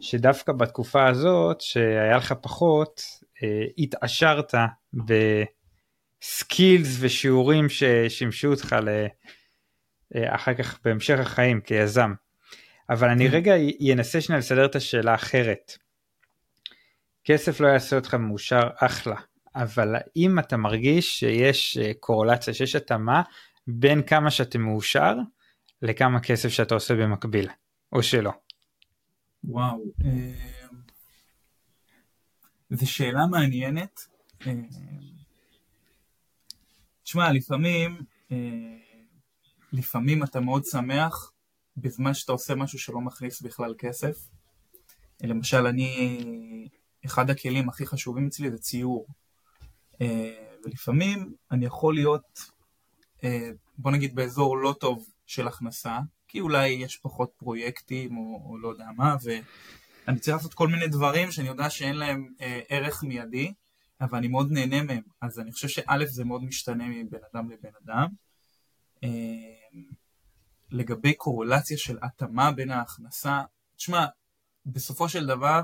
[0.00, 3.02] שדווקא בתקופה הזאת שהיה לך פחות,
[3.42, 4.54] אה, התעשרת
[6.22, 9.06] בסקילס ושיעורים ששימשו אותך ל...
[10.16, 12.12] אה, אחר כך בהמשך החיים כיזם.
[12.90, 13.34] אבל אני כן.
[13.34, 13.54] רגע
[13.92, 15.72] אנסה שנייה לסדר את השאלה אחרת.
[17.24, 19.16] כסף לא יעשה אותך מאושר אחלה,
[19.54, 23.22] אבל האם אתה מרגיש שיש אה, קורולציה, שיש התאמה
[23.66, 25.14] בין כמה שאתה מאושר
[25.82, 27.48] לכמה כסף שאתה עושה במקביל,
[27.92, 28.32] או שלא?
[29.44, 29.84] וואו,
[32.70, 34.00] זו שאלה מעניינת.
[34.46, 34.52] אה,
[37.02, 37.98] תשמע, לפעמים,
[38.32, 38.36] אה,
[39.72, 41.32] לפעמים אתה מאוד שמח
[41.76, 44.16] בזמן שאתה עושה משהו שלא מכניס בכלל כסף.
[45.22, 46.68] למשל, אני,
[47.06, 49.06] אחד הכלים הכי חשובים אצלי זה ציור.
[50.00, 52.50] אה, ולפעמים אני יכול להיות,
[53.78, 58.68] בוא נגיד, באזור לא טוב של הכנסה, כי אולי יש פחות פרויקטים או, או לא
[58.68, 59.30] יודע מה, ו...
[60.08, 63.52] אני צריך לעשות כל מיני דברים שאני יודע שאין להם אה, ערך מיידי,
[64.00, 65.02] אבל אני מאוד נהנה מהם.
[65.22, 68.06] אז אני חושב שא' זה מאוד משתנה מבין אדם לבין אדם.
[69.04, 69.08] אה,
[70.70, 73.42] לגבי קורולציה של התאמה בין ההכנסה,
[73.76, 74.06] תשמע,
[74.66, 75.62] בסופו של דבר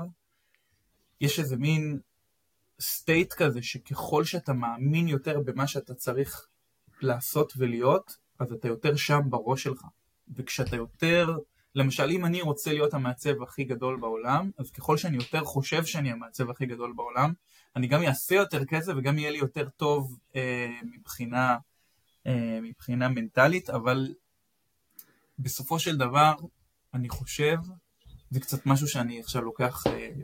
[1.21, 1.99] יש איזה מין
[2.79, 6.47] סטייט כזה שככל שאתה מאמין יותר במה שאתה צריך
[7.01, 9.81] לעשות ולהיות, אז אתה יותר שם בראש שלך.
[10.35, 11.37] וכשאתה יותר
[11.75, 16.11] למשל, אם אני רוצה להיות המעצב הכי גדול בעולם, אז ככל שאני יותר חושב שאני
[16.11, 17.33] המעצב הכי גדול בעולם,
[17.75, 21.57] אני גם אעשה יותר כסף וגם יהיה לי יותר טוב אה, מבחינה,
[22.61, 24.13] מבחינה מנטלית, אבל
[25.39, 26.33] בסופו של דבר,
[26.93, 27.57] אני חושב,
[28.29, 29.83] זה קצת משהו שאני עכשיו לוקח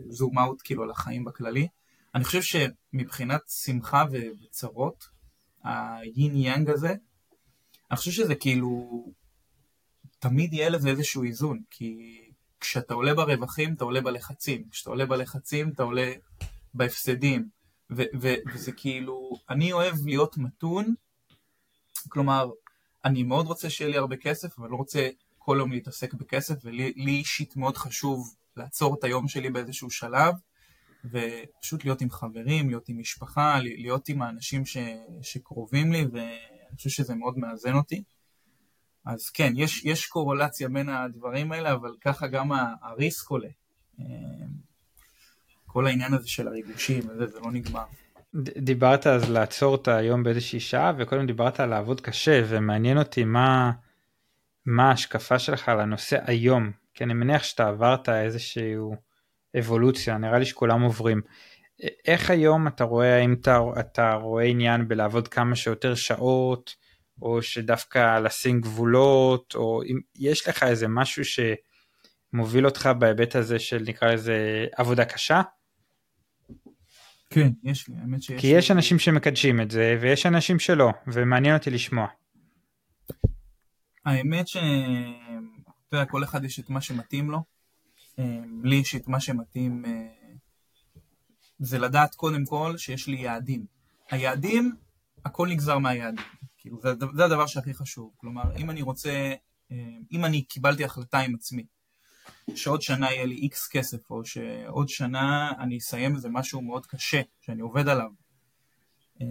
[0.09, 1.67] זום אה, אאוט כאילו על החיים בכללי,
[2.15, 5.07] אני חושב שמבחינת שמחה וצרות,
[5.63, 6.95] היין יאנג הזה,
[7.91, 9.05] אני חושב שזה כאילו,
[10.19, 12.19] תמיד יהיה לזה איזשהו איזון, כי
[12.59, 16.11] כשאתה עולה ברווחים, אתה עולה בלחצים, כשאתה עולה בלחצים, אתה עולה
[16.73, 17.49] בהפסדים,
[17.91, 20.93] ו- ו- וזה כאילו, אני אוהב להיות מתון,
[22.09, 22.49] כלומר,
[23.05, 26.93] אני מאוד רוצה שיהיה לי הרבה כסף, אבל לא רוצה כל יום להתעסק בכסף, ולי
[26.97, 30.33] אישית מאוד חשוב לעצור את היום שלי באיזשהו שלב,
[31.05, 34.77] ופשוט להיות עם חברים, להיות עם משפחה, להיות עם האנשים ש,
[35.21, 38.03] שקרובים לי, ואני חושב שזה מאוד מאזן אותי.
[39.05, 43.49] אז כן, יש, יש קורולציה בין הדברים האלה, אבל ככה גם הריסק עולה.
[43.99, 44.05] אה,
[45.65, 47.85] כל העניין הזה של הריגושים וזה, זה לא נגמר.
[48.35, 53.71] דיברת אז לעצור את היום באיזושהי שעה, וקודם דיברת על לעבוד קשה, ומעניין אותי מה,
[54.65, 58.75] מה ההשקפה שלך על הנושא היום, כי אני מניח שאתה עברת איזושהי
[59.59, 61.21] אבולוציה, נראה לי שכולם עוברים.
[62.05, 66.75] איך היום אתה רואה, האם אתה, אתה רואה עניין בלעבוד כמה שיותר שעות,
[67.21, 71.23] או שדווקא לשים גבולות, או אם יש לך איזה משהו
[72.33, 75.41] שמוביל אותך בהיבט הזה של נקרא לזה עבודה קשה?
[77.33, 78.75] כן, יש לי, האמת שיש כי יש לי...
[78.75, 82.07] אנשים שמקדשים את זה, ויש אנשים שלא, ומעניין אותי לשמוע.
[84.05, 84.57] האמת ש...
[85.87, 87.43] אתה יודע, כל אחד יש את מה שמתאים לו.
[88.63, 90.07] לי יש את מה שמתאים, אה,
[91.59, 93.65] זה לדעת קודם כל שיש לי יעדים.
[94.11, 94.75] היעדים,
[95.25, 96.25] הכל נגזר מהיעדים.
[96.57, 98.11] כאילו, זה, זה הדבר שהכי חשוב.
[98.17, 99.33] כלומר, אם אני רוצה,
[99.71, 99.77] אה,
[100.11, 101.65] אם אני קיבלתי החלטה עם עצמי,
[102.55, 107.21] שעוד שנה יהיה לי איקס כסף, או שעוד שנה אני אסיים איזה משהו מאוד קשה,
[107.41, 108.09] שאני עובד עליו.
[109.21, 109.27] אה,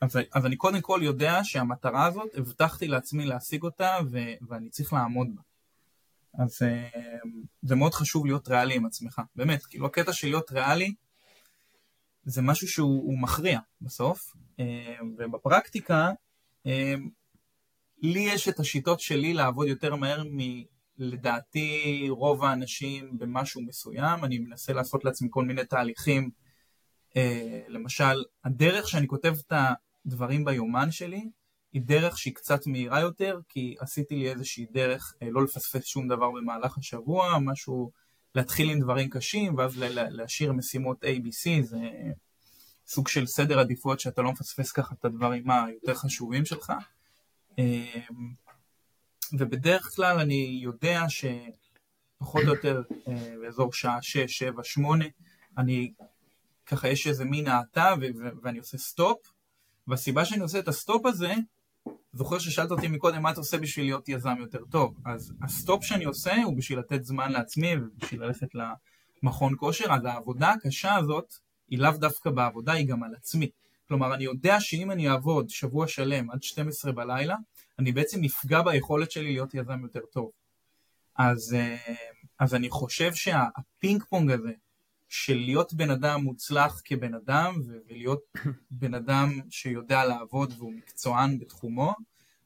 [0.00, 4.92] אז, אז אני קודם כל יודע שהמטרה הזאת, הבטחתי לעצמי להשיג אותה, ו, ואני צריך
[4.92, 5.42] לעמוד בה.
[6.44, 6.58] אז
[7.62, 10.94] זה מאוד חשוב להיות ריאלי עם עצמך, באמת, כאילו הקטע של להיות ריאלי
[12.24, 14.36] זה משהו שהוא מכריע בסוף,
[15.18, 16.10] ובפרקטיקה
[18.02, 20.22] לי יש את השיטות שלי לעבוד יותר מהר
[20.98, 26.30] מלדעתי רוב האנשים במשהו מסוים, אני מנסה לעשות לעצמי כל מיני תהליכים,
[27.68, 29.52] למשל הדרך שאני כותב את
[30.06, 31.28] הדברים ביומן שלי,
[31.72, 36.08] היא דרך שהיא קצת מהירה יותר, כי עשיתי לי איזושהי דרך אה, לא לפספס שום
[36.08, 37.90] דבר במהלך השבוע, משהו,
[38.34, 41.78] להתחיל עם דברים קשים, ואז להשאיר משימות ABC, זה
[42.86, 46.72] סוג של סדר עדיפויות שאתה לא מפספס ככה את הדברים היותר חשובים שלך.
[49.38, 55.04] ובדרך כלל אני יודע שפחות או יותר אה, באזור שעה 6, 7, 8,
[55.58, 55.92] אני
[56.66, 57.94] ככה יש איזה מין האטה
[58.42, 59.18] ואני עושה סטופ,
[59.88, 61.34] והסיבה שאני עושה את הסטופ הזה
[62.12, 66.04] זוכר ששאלת אותי מקודם מה אתה עושה בשביל להיות יזם יותר טוב, אז הסטופ שאני
[66.04, 68.48] עושה הוא בשביל לתת זמן לעצמי ובשביל ללכת
[69.22, 71.34] למכון כושר, אז העבודה הקשה הזאת
[71.68, 73.50] היא לאו דווקא בעבודה, היא גם על עצמי.
[73.88, 77.36] כלומר, אני יודע שאם אני אעבוד שבוע שלם עד 12 בלילה,
[77.82, 80.30] אני בעצם נפגע ביכולת שלי להיות יזם יותר טוב.
[81.16, 81.94] אז, אה,
[82.38, 84.52] אז אני חושב שהפינג פונג הזה
[85.08, 88.20] של להיות בן אדם מוצלח כבן אדם ולהיות
[88.80, 91.94] בן אדם שיודע לעבוד והוא מקצוען בתחומו,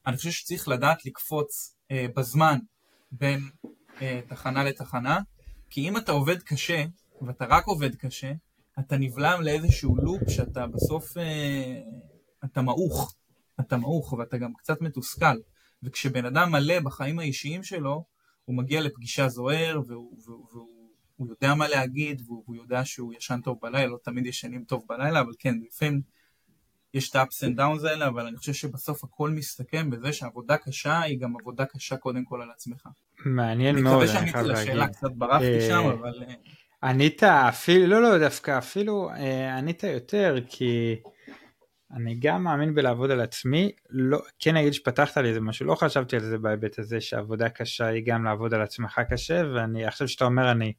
[0.07, 2.59] אני חושב שצריך לדעת לקפוץ אה, בזמן
[3.11, 3.39] בין
[4.01, 5.19] אה, תחנה לתחנה,
[5.69, 6.85] כי אם אתה עובד קשה
[7.21, 8.31] ואתה רק עובד קשה,
[8.79, 11.81] אתה נבלם לאיזשהו לופ שאתה בסוף, אה,
[12.45, 13.15] אתה מעוך,
[13.59, 15.37] אתה מעוך ואתה גם קצת מתוסכל,
[15.83, 18.05] וכשבן אדם מלא בחיים האישיים שלו,
[18.45, 20.77] הוא מגיע לפגישה זוהר והוא, והוא, והוא
[21.17, 25.21] הוא יודע מה להגיד, והוא יודע שהוא ישן טוב בלילה, לא תמיד ישנים טוב בלילה,
[25.21, 26.01] אבל כן, לפעמים
[26.93, 31.01] יש את ה-ups and downs האלה, אבל אני חושב שבסוף הכל מסתכם בזה שעבודה קשה
[31.01, 32.87] היא גם עבודה קשה קודם כל על עצמך.
[33.25, 34.45] מעניין מאוד, אני חייב להגיד.
[34.45, 36.23] אני מקווה שעניתי לשאלה, קצת ברחתי שם, אה, אבל...
[36.23, 36.33] אה,
[36.89, 40.95] ענית אפילו, לא, לא, דווקא אפילו אה, ענית יותר, כי
[41.91, 46.15] אני גם מאמין בלעבוד על עצמי, לא, כן אגיד שפתחת לי איזה משהו, לא חשבתי
[46.15, 50.25] על זה בהיבט הזה שעבודה קשה היא גם לעבוד על עצמך קשה, ואני עכשיו שאתה
[50.25, 50.73] אומר אני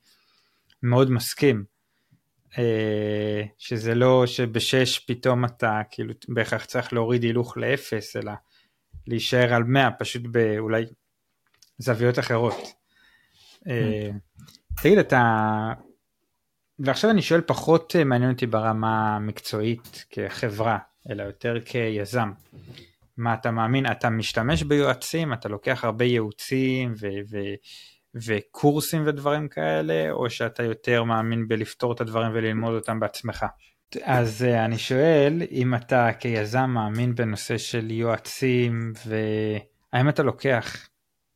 [0.83, 1.65] מאוד מסכים.
[2.59, 8.33] אה, שזה לא שבשש פתאום אתה כאילו בהכרח צריך להוריד הילוך לאפס, אלא
[9.07, 10.85] להישאר על מאה, פשוט באולי
[11.79, 12.57] זוויות אחרות.
[13.69, 14.11] אה,
[14.83, 15.73] תגיד, אתה...
[16.79, 20.79] ועכשיו אני שואל פחות אה, מעניין אותי ברמה המקצועית כחברה,
[21.11, 22.31] אלא יותר כיזם.
[23.17, 23.87] מה אתה מאמין?
[23.87, 27.55] אתה משתמש ביועצים, אתה לוקח הרבה ייעוצים ו- ו-
[28.27, 33.47] וקורסים ודברים כאלה, או שאתה יותר מאמין בלפתור את הדברים וללמוד אותם בעצמך?
[34.03, 40.89] אז uh, אני שואל אם אתה כיזם מאמין בנושא של יועצים והאם אתה לוקח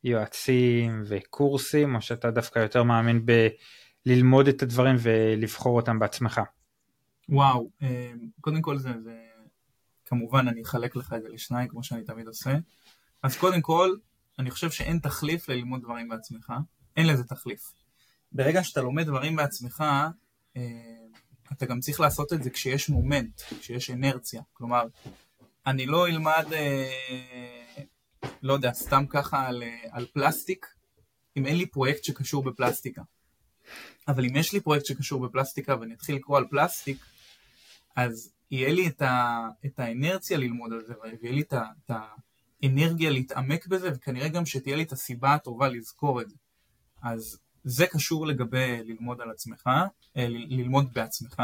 [0.05, 3.27] יועצים וקורסים או שאתה דווקא יותר מאמין
[4.07, 6.41] בללמוד את הדברים ולבחור אותם בעצמך.
[7.29, 9.22] וואו, אה, קודם כל זה, זה,
[10.13, 12.55] כמובן אני אחלק לך את זה לשניים כמו שאני תמיד עושה.
[13.23, 13.97] אז קודם כל,
[14.39, 16.53] אני חושב שאין תחליף ללמוד דברים בעצמך,
[16.97, 17.73] אין לזה תחליף.
[18.33, 19.85] ברגע שאתה לומד דברים בעצמך,
[20.57, 20.63] אה,
[21.53, 24.43] אתה גם צריך לעשות את זה כשיש מומנט, כשיש אנרציה.
[24.53, 24.87] כלומר,
[25.67, 27.83] אני לא אלמד, אה,
[28.43, 30.67] לא יודע, סתם ככה על, על פלסטיק,
[31.37, 33.03] אם אין לי פרויקט שקשור בפלסטיקה.
[34.09, 36.99] אבל אם יש לי פרויקט שקשור בפלסטיקה ואני אתחיל לקרוא על פלסטיק,
[37.97, 41.91] אז יהיה לי את, ה, את האנרציה ללמוד על זה, ויהיה לי את, ה, את
[42.63, 46.37] האנרגיה להתעמק בזה, וכנראה גם שתהיה לי את הסיבה הטובה לזכור את זה.
[47.03, 49.67] אז זה קשור לגבי ללמוד על עצמך,
[50.17, 51.43] אה, ללמוד בעצמך,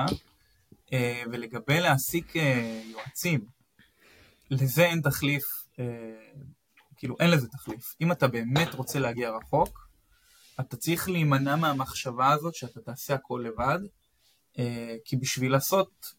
[0.93, 3.45] אה, ולגבי להעסיק אה, יועצים,
[4.51, 5.45] לזה אין תחליף,
[6.97, 7.95] כאילו אין לזה תחליף.
[8.01, 9.89] אם אתה באמת רוצה להגיע רחוק,
[10.61, 13.79] אתה צריך להימנע מהמחשבה הזאת שאתה תעשה הכל לבד,
[15.05, 16.18] כי בשביל לעשות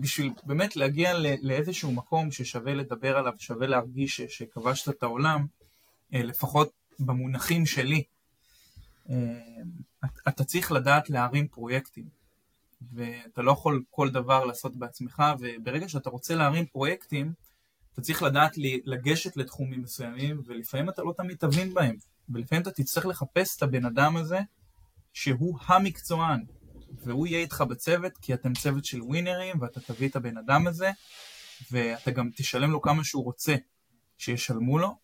[0.00, 5.46] בשביל באמת להגיע לאיזשהו מקום ששווה לדבר עליו, שווה להרגיש שכבשת את העולם,
[6.14, 8.02] אה, לפחות במונחים שלי,
[9.10, 9.16] אה,
[10.28, 12.04] אתה צריך לדעת להרים פרויקטים,
[12.92, 17.32] ואתה לא יכול כל דבר לעשות בעצמך, וברגע שאתה רוצה להרים פרויקטים,
[17.92, 18.52] אתה צריך לדעת
[18.84, 21.96] לגשת לתחומים מסוימים, ולפעמים אתה לא תמיד תבין בהם,
[22.28, 24.40] ולפעמים אתה תצטרך לחפש את הבן אדם הזה
[25.12, 26.44] שהוא המקצוען,
[27.04, 30.90] והוא יהיה איתך בצוות, כי אתם צוות של ווינרים, ואתה תביא את הבן אדם הזה,
[31.70, 33.54] ואתה גם תשלם לו כמה שהוא רוצה
[34.18, 34.96] שישלמו לו.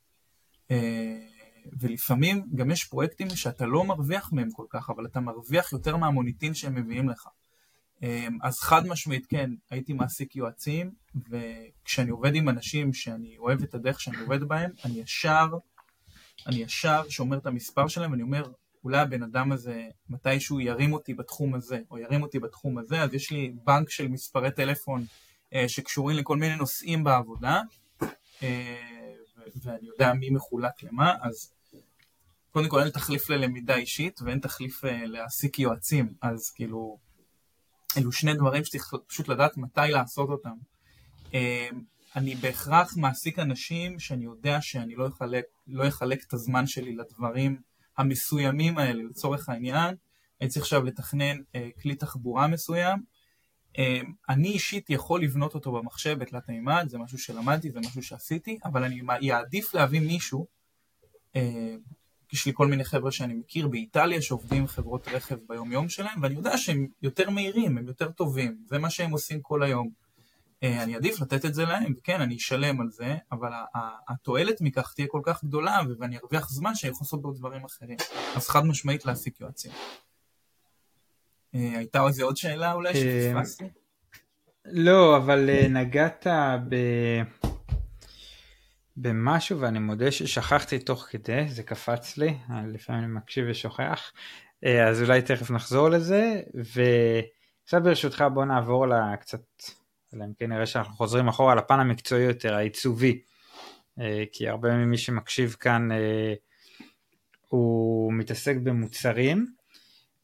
[0.70, 1.18] אה,
[1.80, 6.54] ולפעמים גם יש פרויקטים שאתה לא מרוויח מהם כל כך, אבל אתה מרוויח יותר מהמוניטין
[6.54, 7.26] שהם מביאים לך.
[8.02, 10.90] אה, אז חד משמעית כן, הייתי מעסיק יועצים,
[11.30, 15.46] וכשאני עובד עם אנשים שאני אוהב את הדרך שאני עובד בהם, אני ישר,
[16.46, 18.50] אני ישר שומר את המספר שלהם, ואני אומר,
[18.84, 23.14] אולי הבן אדם הזה מתישהו ירים אותי בתחום הזה, או ירים אותי בתחום הזה, אז
[23.14, 25.04] יש לי בנק של מספרי טלפון
[25.54, 27.60] אה, שקשורים לכל מיני נושאים בעבודה,
[28.42, 28.76] אה,
[29.62, 31.52] ואני יודע מי מחולק למה, אז
[32.50, 36.98] קודם כל אין תחליף ללמידה אישית ואין תחליף אה, להעסיק יועצים, אז כאילו,
[37.96, 40.54] אלו שני דברים שצריך פשוט לדעת מתי לעשות אותם.
[41.34, 41.68] אה,
[42.16, 47.60] אני בהכרח מעסיק אנשים שאני יודע שאני לא אחלק, לא אחלק את הזמן שלי לדברים
[47.98, 49.94] המסוימים האלה, לצורך העניין,
[50.40, 53.02] אני צריך עכשיו לתכנן אה, כלי תחבורה מסוים,
[53.78, 58.58] אה, אני אישית יכול לבנות אותו במחשב בתלת מימד, זה משהו שלמדתי, זה משהו שעשיתי,
[58.64, 60.46] אבל אני אעדיף להביא מישהו,
[61.36, 61.74] אה,
[62.32, 66.22] יש לי כל מיני חבר'ה שאני מכיר באיטליה שעובדים עם חברות רכב ביום יום שלהם,
[66.22, 70.07] ואני יודע שהם יותר מהירים, הם יותר טובים, זה מה שהם עושים כל היום.
[70.62, 73.50] אה, אני עדיף לתת את זה להם, וכן, אני אשלם על זה, אבל
[74.08, 77.96] התועלת מכך תהיה כל כך גדולה, ואני ארוויח זמן שאני יכול לעשות בו דברים אחרים.
[78.36, 79.70] אז חד משמעית להעסיק יועצים.
[81.54, 83.64] אה, הייתה איזה עוד שאלה אולי אה, שפספסתי?
[84.64, 86.26] לא, אבל נגעת
[86.68, 86.76] ב...
[88.96, 94.12] במשהו ואני מודה ששכחתי תוך כדי, זה קפץ לי, לפעמים אני מקשיב ושוכח,
[94.88, 99.40] אז אולי תכף נחזור לזה, ועכשיו ברשותך בוא נעבור לקצת
[100.14, 103.22] אלא אם כן נראה שאנחנו חוזרים אחורה לפן המקצועי יותר, העיצובי.
[104.00, 106.34] אה, כי הרבה ממי שמקשיב כאן אה,
[107.48, 109.46] הוא מתעסק במוצרים,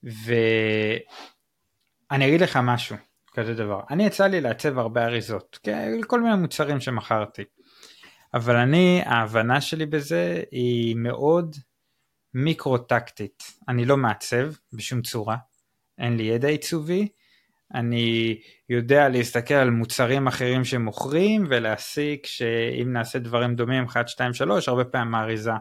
[0.02, 0.98] ואני
[2.28, 2.96] אגיד לך משהו,
[3.32, 3.80] כזה דבר.
[3.90, 5.58] אני יצא לי לעצב הרבה אריזות,
[6.06, 7.42] כל מיני מוצרים שמכרתי.
[8.34, 11.56] אבל אני, ההבנה שלי בזה היא מאוד
[12.34, 13.42] מיקרו-טקטית.
[13.68, 15.36] אני לא מעצב בשום צורה,
[15.98, 17.08] אין לי ידע עיצובי,
[17.74, 24.68] אני יודע להסתכל על מוצרים אחרים שמוכרים ולהסיק שאם נעשה דברים דומים 1, 2, 3
[24.68, 25.52] הרבה פעמים האריזה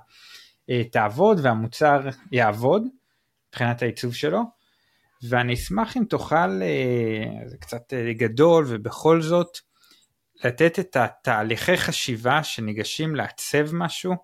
[0.69, 2.83] אה, תעבוד והמוצר יעבוד
[3.49, 4.41] מבחינת העיצוב שלו.
[5.29, 9.57] ואני אשמח אם תוכל, אה, זה קצת אה, גדול ובכל זאת
[10.43, 14.15] לתת את התהליכי חשיבה שניגשים לעצב משהו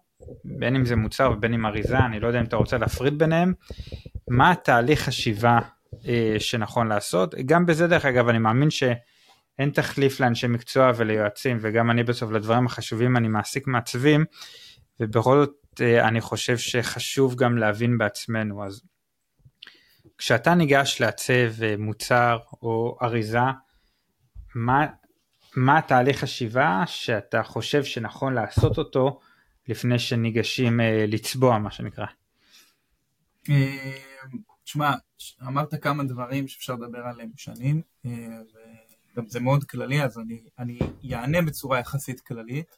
[0.45, 3.53] בין אם זה מוצר ובין אם אריזה אני לא יודע אם אתה רוצה להפריד ביניהם
[4.27, 5.59] מה התהליך חשיבה
[6.39, 7.35] שנכון לעשות.
[7.45, 12.65] גם בזה דרך אגב אני מאמין שאין תחליף לאנשי מקצוע וליועצים וגם אני בסוף לדברים
[12.65, 14.25] החשובים אני מעסיק מעצבים
[14.99, 18.81] ובכל זאת אה, אני חושב שחשוב גם להבין בעצמנו אז
[20.17, 23.39] כשאתה ניגש לעצב אה, מוצר או אריזה
[24.55, 24.87] מה,
[25.55, 29.19] מה התהליך חשיבה שאתה חושב שנכון לעשות אותו
[29.67, 32.05] לפני שניגשים לצבוע מה שנקרא.
[34.63, 34.93] תשמע,
[35.41, 38.11] אמרת כמה דברים שאפשר לדבר עליהם שנים, אה,
[39.13, 40.79] וגם זה מאוד כללי, אז אני, אני
[41.13, 42.77] אענה בצורה יחסית כללית,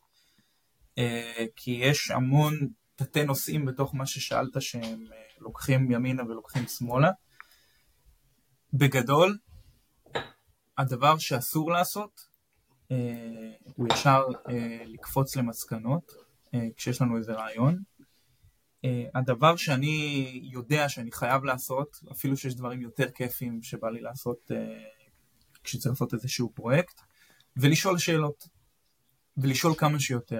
[0.97, 2.53] אה, כי יש המון
[2.95, 7.11] תתי נושאים בתוך מה ששאלת שהם אה, לוקחים ימינה ולוקחים שמאלה.
[8.73, 9.37] בגדול,
[10.77, 12.31] הדבר שאסור לעשות
[13.75, 14.23] הוא ישר
[14.85, 16.11] לקפוץ למסקנות
[16.75, 17.83] כשיש לנו איזה רעיון.
[19.15, 24.51] הדבר שאני יודע שאני חייב לעשות, אפילו שיש דברים יותר כיפים שבא לי לעשות
[25.63, 27.01] כשצריך לעשות איזשהו פרויקט,
[27.57, 28.47] ולשאול שאלות,
[29.37, 30.39] ולשאול כמה שיותר.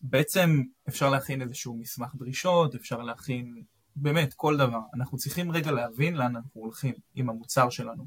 [0.00, 3.62] בעצם אפשר להכין איזשהו מסמך דרישות, אפשר להכין
[3.96, 4.80] באמת כל דבר.
[4.94, 8.06] אנחנו צריכים רגע להבין לאן אנחנו הולכים עם המוצר שלנו.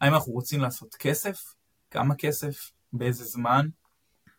[0.00, 1.54] האם אנחנו רוצים לעשות כסף?
[1.90, 2.70] כמה כסף?
[2.92, 3.68] באיזה זמן?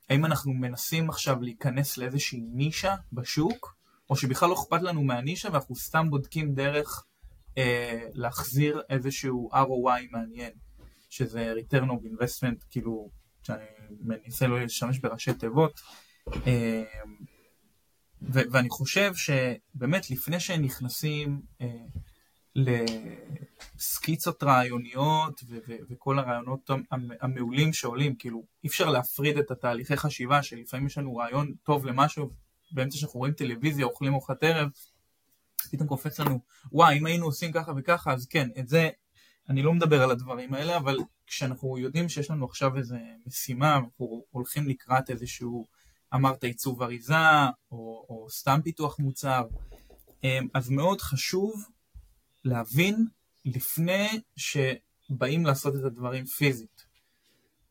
[0.09, 3.75] האם אנחנו מנסים עכשיו להיכנס לאיזושהי נישה בשוק,
[4.09, 7.05] או שבכלל לא אכפת לנו מהנישה ואנחנו סתם בודקים דרך
[7.57, 10.51] אה, להחזיר איזשהו ROI מעניין,
[11.09, 13.09] שזה return of investment, כאילו,
[13.43, 13.63] שאני
[14.01, 15.79] מנסה לא להשתמש בראשי תיבות.
[16.47, 16.83] אה,
[18.21, 21.67] ו- ואני חושב שבאמת לפני שנכנסים אה,
[23.75, 26.69] לסקיצות רעיוניות ו- ו- וכל הרעיונות
[27.21, 32.29] המעולים שעולים, כאילו אי אפשר להפריד את התהליכי חשיבה שלפעמים יש לנו רעיון טוב למשהו,
[32.71, 34.69] באמצע שאנחנו רואים טלוויזיה, אוכלים ארוחת ערב,
[35.71, 36.39] פתאום קופץ לנו,
[36.71, 38.89] וואי, אם היינו עושים ככה וככה, אז כן, את זה,
[39.49, 40.97] אני לא מדבר על הדברים האלה, אבל
[41.27, 42.95] כשאנחנו יודעים שיש לנו עכשיו איזו
[43.27, 45.65] משימה, אנחנו הולכים לקראת איזשהו,
[46.15, 47.13] אמרת עיצוב אריזה,
[47.71, 49.43] או, או סתם פיתוח מוצר,
[50.23, 51.65] אמ, אז מאוד חשוב
[52.45, 53.05] להבין
[53.45, 56.89] לפני שבאים לעשות את הדברים פיזית.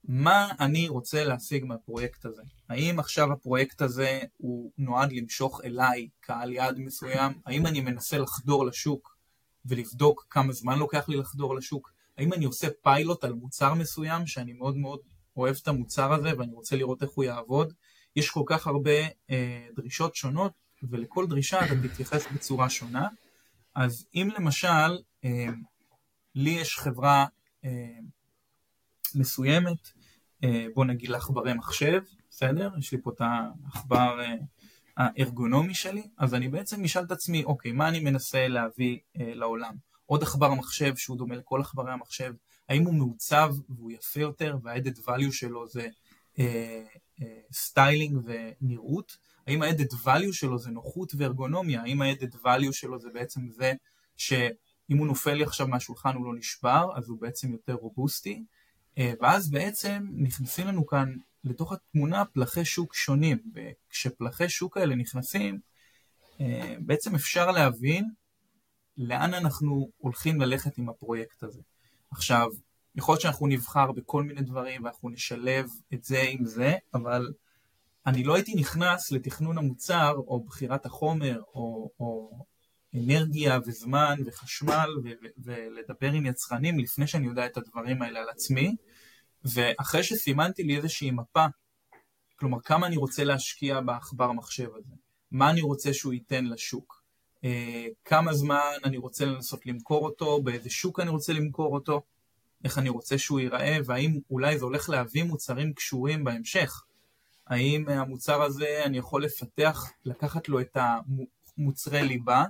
[0.04, 2.42] מה אני רוצה להשיג מהפרויקט הזה?
[2.68, 7.32] האם עכשיו הפרויקט הזה הוא נועד למשוך אליי קהל יעד מסוים?
[7.46, 9.16] האם אני מנסה לחדור לשוק
[9.64, 11.92] ולבדוק כמה זמן לוקח לי לחדור לשוק?
[12.18, 15.00] האם אני עושה פיילוט על מוצר מסוים שאני מאוד מאוד
[15.36, 17.72] אוהב את המוצר הזה ואני רוצה לראות איך הוא יעבוד?
[18.16, 19.00] יש כל כך הרבה
[19.30, 20.52] אה, דרישות שונות
[20.82, 23.08] ולכל דרישה אתה תתייחס בצורה שונה.
[23.78, 25.46] אז אם למשל אה,
[26.34, 27.26] לי יש חברה
[27.64, 27.98] אה,
[29.14, 29.90] מסוימת
[30.44, 32.70] אה, בוא נגיד לעכברי מחשב, בסדר?
[32.78, 34.34] יש לי פה את העכבר אה,
[34.96, 39.74] הארגונומי שלי, אז אני בעצם אשאל את עצמי, אוקיי, מה אני מנסה להביא אה, לעולם?
[40.06, 42.34] עוד עכבר מחשב שהוא דומה לכל עכברי המחשב,
[42.68, 45.88] האם הוא מעוצב והוא יפה יותר וה-added value שלו זה
[47.52, 49.16] סטיילינג ונראות?
[49.46, 51.82] האם ה-added value שלו זה נוחות וארגונומיה?
[51.82, 53.72] האם ה-added value שלו זה בעצם זה
[54.16, 58.44] שאם הוא נופל לי עכשיו מהשולחן הוא לא נשבר, אז הוא בעצם יותר רובוסטי?
[58.98, 61.14] אה, ואז בעצם נכנסים לנו כאן
[61.44, 65.60] לתוך התמונה פלחי שוק שונים, וכשפלחי שוק האלה נכנסים,
[66.40, 68.10] אה, בעצם אפשר להבין
[68.96, 71.60] לאן אנחנו הולכים ללכת עם הפרויקט הזה.
[72.10, 72.48] עכשיו,
[72.96, 77.32] יכול להיות שאנחנו נבחר בכל מיני דברים ואנחנו נשלב את זה עם זה, אבל
[78.06, 82.30] אני לא הייתי נכנס לתכנון המוצר או בחירת החומר או, או
[82.94, 88.28] אנרגיה וזמן וחשמל ו- ו- ולדבר עם יצרנים לפני שאני יודע את הדברים האלה על
[88.28, 88.76] עצמי,
[89.44, 91.46] ואחרי שסימנתי לי איזושהי מפה,
[92.36, 94.94] כלומר כמה אני רוצה להשקיע בעכבר המחשב הזה,
[95.30, 97.02] מה אני רוצה שהוא ייתן לשוק,
[97.44, 102.02] אה, כמה זמן אני רוצה לנסות למכור אותו, באיזה שוק אני רוצה למכור אותו,
[102.64, 106.82] איך אני רוצה שהוא ייראה, והאם אולי זה הולך להביא מוצרים קשורים בהמשך.
[107.46, 110.76] האם המוצר הזה אני יכול לפתח, לקחת לו את
[111.56, 112.44] המוצרי ליבה,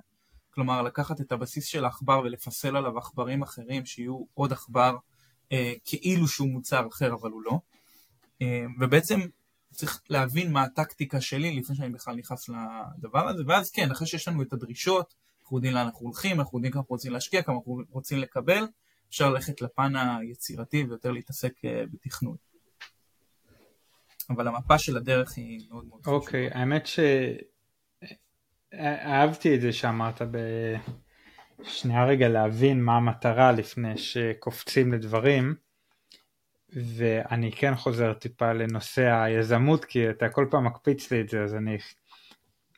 [0.50, 4.96] כלומר לקחת את הבסיס של העכבר ולפסל עליו עכברים אחרים שיהיו עוד עכבר
[5.52, 7.58] אה, כאילו שהוא מוצר אחר אבל הוא לא.
[8.42, 9.20] אה, ובעצם
[9.72, 14.28] צריך להבין מה הטקטיקה שלי לפני שאני בכלל נכנס לדבר הזה, ואז כן, אחרי שיש
[14.28, 17.54] לנו את הדרישות, אנחנו יודעים לאן אנחנו הולכים, אנחנו יודעים כמה אנחנו רוצים להשקיע, כמה
[17.54, 18.66] אנחנו רוצים לקבל,
[19.08, 22.36] אפשר ללכת לפן היצירתי ויותר להתעסק אה, בתכנון.
[24.30, 26.16] אבל המפה של הדרך היא מאוד מאוד חשובה.
[26.16, 26.88] אוקיי, האמת
[28.72, 30.36] שאהבתי את זה שאמרת ב...
[31.62, 35.54] שנייה רגע להבין מה המטרה לפני שקופצים לדברים
[36.72, 41.54] ואני כן חוזר טיפה לנושא היזמות כי אתה כל פעם מקפיץ לי את זה אז
[41.54, 41.78] אני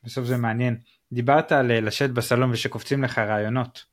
[0.05, 0.78] בסוף זה מעניין
[1.12, 3.85] דיברת על לשבת בסלון ושקופצים לך רעיונות.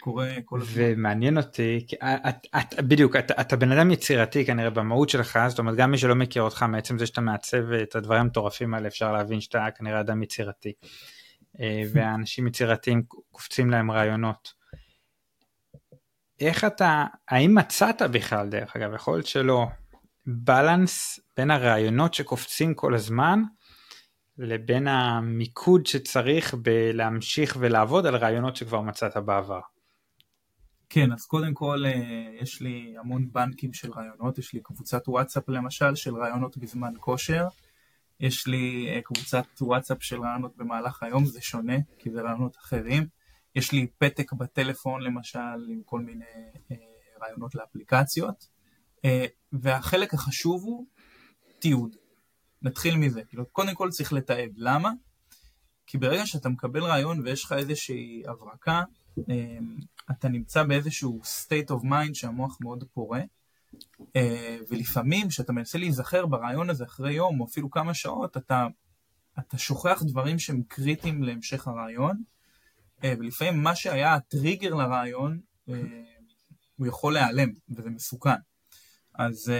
[0.00, 0.72] קורה כל הזמן.
[0.76, 1.86] ומעניין אותי,
[2.28, 5.98] את, את, בדיוק, אתה, אתה בן אדם יצירתי כנראה במהות שלך, זאת אומרת גם מי
[5.98, 10.00] שלא מכיר אותך מעצם זה שאתה מעצב את הדברים המטורפים האלה אפשר להבין שאתה כנראה
[10.00, 10.72] אדם יצירתי.
[11.60, 14.52] אה, ואנשים יצירתיים קופצים להם רעיונות.
[16.40, 19.66] איך אתה, האם מצאת בכלל דרך אגב, יכול להיות שלא,
[20.26, 23.42] בלנס בין הרעיונות שקופצים כל הזמן
[24.38, 29.60] לבין המיקוד שצריך בלהמשיך ולעבוד על רעיונות שכבר מצאת בעבר.
[30.90, 35.48] כן, אז קודם כל אה, יש לי המון בנקים של רעיונות, יש לי קבוצת וואטסאפ
[35.48, 37.48] למשל של רעיונות בזמן כושר,
[38.20, 43.06] יש לי אה, קבוצת וואטסאפ של רעיונות במהלך היום, זה שונה, כי זה רעיונות אחרים.
[43.54, 46.24] יש לי פתק בטלפון למשל עם כל מיני
[46.70, 46.76] אה,
[47.22, 48.58] רעיונות לאפליקציות,
[49.52, 50.86] והחלק החשוב הוא
[51.58, 51.96] תיעוד.
[52.62, 54.50] נתחיל מזה, כאילו, קודם כל צריך לתעד.
[54.56, 54.90] למה?
[55.86, 58.82] כי ברגע שאתה מקבל רעיון ויש לך איזושהי הברקה,
[60.10, 63.20] אתה נמצא באיזשהו state of mind שהמוח מאוד פורה,
[64.16, 68.66] אה, ולפעמים כשאתה מנסה להיזכר ברעיון הזה אחרי יום או אפילו כמה שעות, אתה,
[69.38, 72.22] אתה שוכח דברים שהם קריטיים להמשך הרעיון,
[73.04, 75.40] אה, ולפעמים מה שהיה הטריגר לרעיון,
[76.76, 78.36] הוא יכול להיעלם, וזה מסוכן.
[79.14, 79.52] אז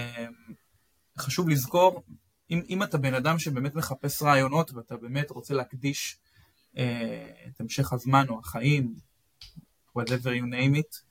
[1.18, 2.02] חשוב לזכור,
[2.50, 6.18] אם, אם אתה בן אדם שבאמת מחפש רעיונות ואתה באמת רוצה להקדיש
[6.72, 8.94] את המשך הזמן או החיים
[9.98, 11.02] whatever you name it,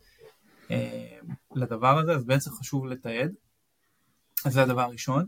[0.71, 1.17] אה,
[1.55, 3.31] לדבר הזה, אז בעצם חשוב לתעד.
[4.45, 5.25] אז זה הדבר הראשון.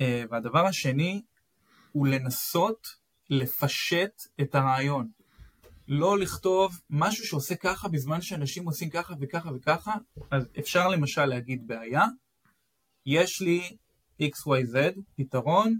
[0.00, 1.22] אה, והדבר השני
[1.92, 2.88] הוא לנסות
[3.30, 5.08] לפשט את הרעיון.
[5.88, 9.94] לא לכתוב משהו שעושה ככה בזמן שאנשים עושים ככה וככה וככה,
[10.30, 12.04] אז אפשר למשל להגיד בעיה,
[13.06, 13.76] יש לי
[14.22, 14.76] XYZ,
[15.16, 15.78] פתרון,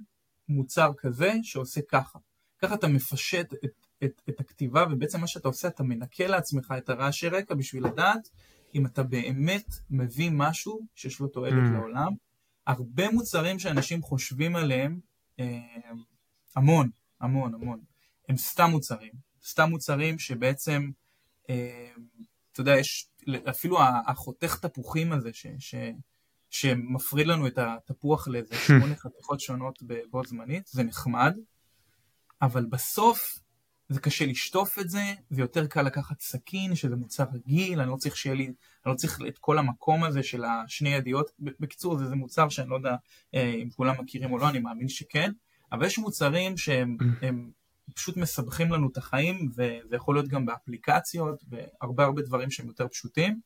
[0.48, 2.18] מוצר כזה שעושה ככה.
[2.58, 6.88] ככה אתה מפשט את את, את הכתיבה, ובעצם מה שאתה עושה, אתה מנקה לעצמך את
[6.88, 8.28] הרעשי רקע בשביל לדעת
[8.74, 11.72] אם אתה באמת מביא משהו שיש לו תועלת mm.
[11.72, 12.12] לעולם.
[12.66, 15.00] הרבה מוצרים שאנשים חושבים עליהם,
[15.40, 15.60] אה,
[16.56, 16.90] המון,
[17.20, 17.80] המון, המון,
[18.28, 19.12] הם סתם מוצרים.
[19.44, 20.90] סתם מוצרים שבעצם,
[21.50, 21.90] אה,
[22.52, 23.08] אתה יודע, יש
[23.50, 25.74] אפילו החותך תפוחים הזה, ש, ש,
[26.50, 31.36] שמפריד לנו את התפוח לאיזה שמונה חתיכות שונות בו זמנית, זה נחמד,
[32.42, 33.41] אבל בסוף
[33.92, 37.96] זה קשה לשטוף את זה, זה יותר קל לקחת סכין, שזה מוצר רגיל, אני לא
[37.96, 38.54] צריך שיהיה לי, אני
[38.86, 41.30] לא צריך את כל המקום הזה של השני ידיעות.
[41.38, 42.96] בקיצור, זה, זה מוצר שאני לא יודע
[43.34, 45.30] אה, אם כולם מכירים או לא, אני מאמין שכן,
[45.72, 46.96] אבל יש מוצרים שהם
[47.94, 52.88] פשוט מסבכים לנו את החיים, וזה יכול להיות גם באפליקציות, והרבה הרבה דברים שהם יותר
[52.88, 53.40] פשוטים.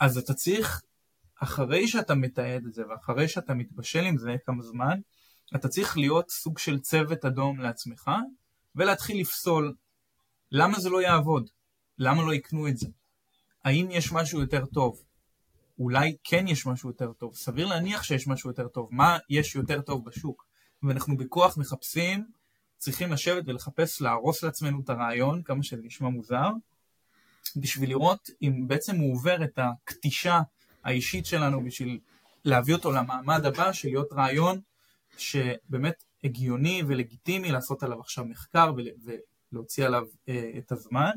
[0.00, 0.82] אז אתה צריך,
[1.40, 4.98] אחרי שאתה מתעד את זה, ואחרי שאתה מתבשל עם זה כמה זמן,
[5.54, 8.10] אתה צריך להיות סוג של צוות אדום לעצמך,
[8.76, 9.74] ולהתחיל לפסול
[10.52, 11.50] למה זה לא יעבוד,
[11.98, 12.88] למה לא יקנו את זה,
[13.64, 15.02] האם יש משהו יותר טוב,
[15.78, 19.80] אולי כן יש משהו יותר טוב, סביר להניח שיש משהו יותר טוב, מה יש יותר
[19.80, 20.46] טוב בשוק,
[20.82, 22.26] ואנחנו בכוח מחפשים,
[22.78, 26.48] צריכים לשבת ולחפש להרוס לעצמנו את הרעיון, כמה שזה נשמע מוזר,
[27.56, 30.40] בשביל לראות אם בעצם הוא עובר את הכתישה
[30.84, 32.00] האישית שלנו בשביל
[32.44, 34.60] להביא אותו למעמד הבא של להיות רעיון
[35.18, 38.72] שבאמת הגיוני ולגיטימי לעשות עליו עכשיו מחקר
[39.52, 41.10] ולהוציא עליו אה, את הזמן,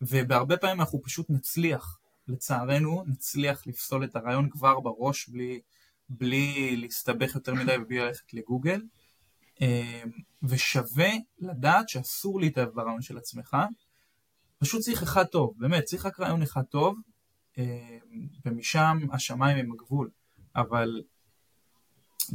[0.00, 1.98] ובהרבה פעמים אנחנו פשוט נצליח,
[2.28, 5.60] לצערנו, נצליח לפסול את הרעיון כבר בראש בלי,
[6.08, 8.82] בלי להסתבך יותר מדי ובלי ללכת לגוגל,
[9.62, 10.02] אה,
[10.42, 13.56] ושווה לדעת שאסור להתאהב ברעיון של עצמך,
[14.58, 16.98] פשוט צריך אחד טוב, באמת, צריך רק רעיון אחד טוב,
[17.58, 17.98] אה,
[18.44, 20.10] ומשם השמיים הם הגבול,
[20.56, 21.02] אבל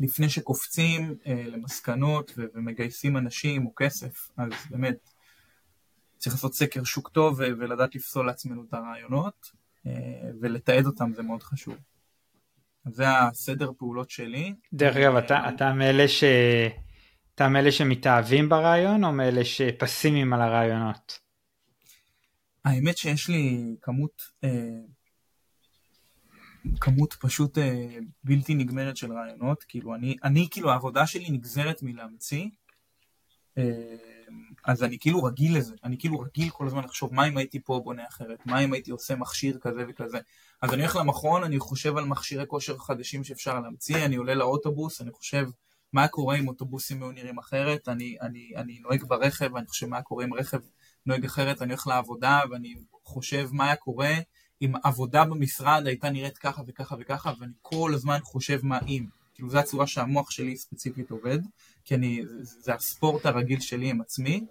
[0.02, 5.10] לפני שקופצים אה, למסקנות ו- ומגייסים אנשים או כסף, אז באמת
[6.18, 9.52] צריך לעשות סקר שוק טוב ו- ולדעת לפסול לעצמנו את הרעיונות
[9.88, 9.92] אה,
[10.42, 11.76] ולתעד אותם זה מאוד חשוב.
[12.86, 14.54] זה הסדר פעולות שלי.
[14.74, 16.24] דרך אגב, אתה, אתה מאלה ש...
[17.36, 21.20] אתה מאלה שמתאהבים ברעיון או מאלה שפסימיים על הרעיונות?
[22.66, 24.50] האמת שיש לי כמות אה,
[26.80, 32.48] כמות פשוט אה, בלתי נגמרת של רעיונות, כאילו אני, אני כאילו העבודה שלי נגזרת מלהמציא,
[33.58, 33.96] אה,
[34.66, 37.82] אז אני כאילו רגיל לזה, אני כאילו רגיל כל הזמן לחשוב מה אם הייתי פה
[37.84, 40.18] בונה אחרת, מה אם הייתי עושה מכשיר כזה וכזה,
[40.62, 45.02] אז אני הולך למכון, אני חושב על מכשירי כושר חדשים שאפשר להמציא, אני עולה לאוטובוס,
[45.02, 45.48] אני חושב
[45.94, 50.02] מה קורה אם אוטובוסים היו נראים אחרת, אני, אני, אני נוהג ברכב, אני חושב מה
[50.02, 50.60] קורה אם רכב
[51.06, 54.14] נוהג אחרת, אני הולך לעבודה ואני חושב מה היה קורה
[54.62, 59.06] אם עבודה במשרד הייתה נראית ככה וככה וככה, ואני כל הזמן חושב מה אם.
[59.34, 61.40] כאילו זו הצורה שהמוח שלי ספציפית עובד,
[61.86, 64.46] כי אני, זה הספורט הרגיל שלי עם עצמי,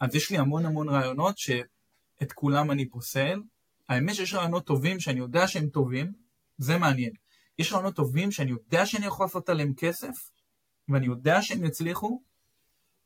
[0.00, 3.40] אז יש לי המון המון רעיונות שאת כולם אני פוסל.
[3.88, 6.12] האמת שיש רעיונות טובים שאני יודע שהם טובים,
[6.58, 7.12] זה מעניין.
[7.58, 10.30] יש רעיונות טובים שאני יודע שאני יכול לעשות עליהם כסף,
[10.88, 12.22] ואני יודע שהם יצליחו,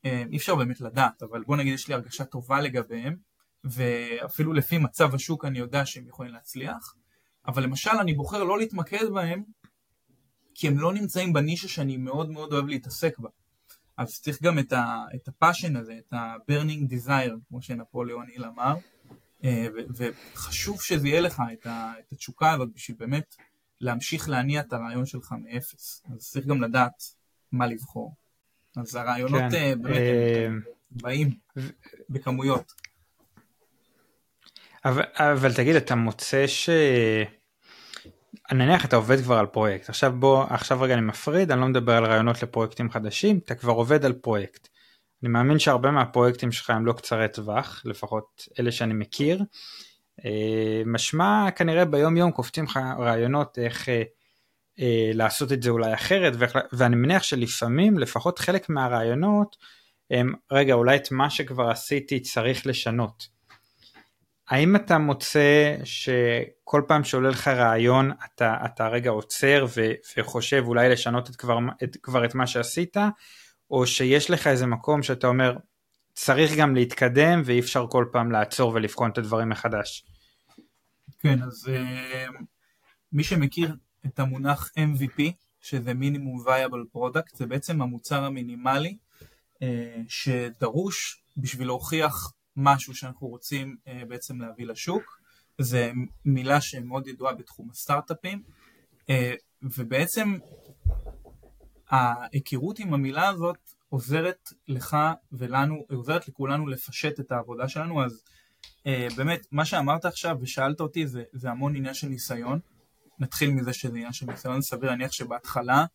[0.05, 3.15] אה, אי אפשר באמת לדעת, אבל בוא נגיד יש לי הרגשה טובה לגביהם,
[3.63, 6.95] ואפילו לפי מצב השוק אני יודע שהם יכולים להצליח,
[7.47, 9.43] אבל למשל אני בוחר לא להתמקד בהם,
[10.55, 13.29] כי הם לא נמצאים בנישה שאני מאוד מאוד אוהב להתעסק בה.
[13.97, 18.75] אז צריך גם את, ה, את הפאשן הזה, את ה-burning desire, כמו שנפוליאון היל אמר,
[19.43, 23.35] אה, וחשוב שזה יהיה לך את, ה, את התשוקה הזאת בשביל באמת
[23.81, 26.03] להמשיך להניע את הרעיון שלך מאפס.
[26.15, 27.03] אז צריך גם לדעת
[27.51, 28.15] מה לבחור.
[28.77, 29.55] אז הרעיונות כן.
[29.55, 30.47] אה, באמת אה,
[30.91, 31.29] באים
[32.09, 32.73] בכמויות.
[34.85, 36.69] אבל, אבל תגיד, אתה מוצא ש...
[38.51, 41.93] נניח אתה עובד כבר על פרויקט, עכשיו בוא, עכשיו רגע אני מפריד, אני לא מדבר
[41.93, 44.67] על רעיונות לפרויקטים חדשים, אתה כבר עובד על פרויקט.
[45.23, 49.43] אני מאמין שהרבה מהפרויקטים שלך הם לא קצרי טווח, לפחות אלה שאני מכיר.
[50.25, 54.03] אה, משמע כנראה ביום יום קופצים לך רעיונות איך אה,
[54.79, 56.33] אה, לעשות את זה אולי אחרת,
[56.73, 59.57] ואני מניח שלפעמים לפחות חלק מהרעיונות
[60.11, 63.27] הם, רגע אולי את מה שכבר עשיתי צריך לשנות.
[64.51, 70.89] האם אתה מוצא שכל פעם שעולה לך רעיון אתה, אתה רגע עוצר ו, וחושב אולי
[70.89, 72.97] לשנות את כבר, את, כבר את מה שעשית,
[73.71, 75.57] או שיש לך איזה מקום שאתה אומר
[76.13, 80.05] צריך גם להתקדם ואי אפשר כל פעם לעצור ולבחון את הדברים מחדש?
[81.19, 82.43] כן, אז uh,
[83.11, 83.75] מי שמכיר
[84.05, 85.21] את המונח MVP,
[85.61, 88.97] שזה minimum viable product, זה בעצם המוצר המינימלי
[89.55, 89.63] uh,
[90.07, 95.21] שדרוש בשביל להוכיח משהו שאנחנו רוצים uh, בעצם להביא לשוק.
[95.57, 95.91] זה
[96.25, 98.43] מילה שמאוד ידועה בתחום הסטארט-אפים,
[99.01, 99.11] uh,
[99.61, 100.37] ובעצם
[101.89, 103.57] ההיכרות עם המילה הזאת
[103.89, 104.97] עוזרת לך
[105.31, 108.23] ולנו, עוזרת לכולנו לפשט את העבודה שלנו, אז
[108.61, 112.59] uh, באמת, מה שאמרת עכשיו ושאלת אותי זה, זה המון עניין של ניסיון.
[113.19, 115.85] נתחיל מזה שזה עניין של ניסיון, סביר להניח שבהתחלה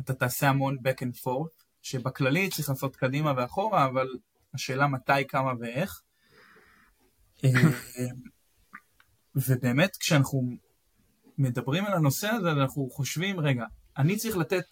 [0.00, 4.08] אתה תעשה המון back and forth, שבכללי צריך לעשות קדימה ואחורה, אבל
[4.54, 6.02] השאלה מתי, כמה ואיך.
[7.44, 7.50] אה,
[9.34, 10.42] ובאמת כשאנחנו
[11.38, 13.64] מדברים על הנושא הזה, אנחנו חושבים, רגע,
[13.96, 14.64] אני צריך לתת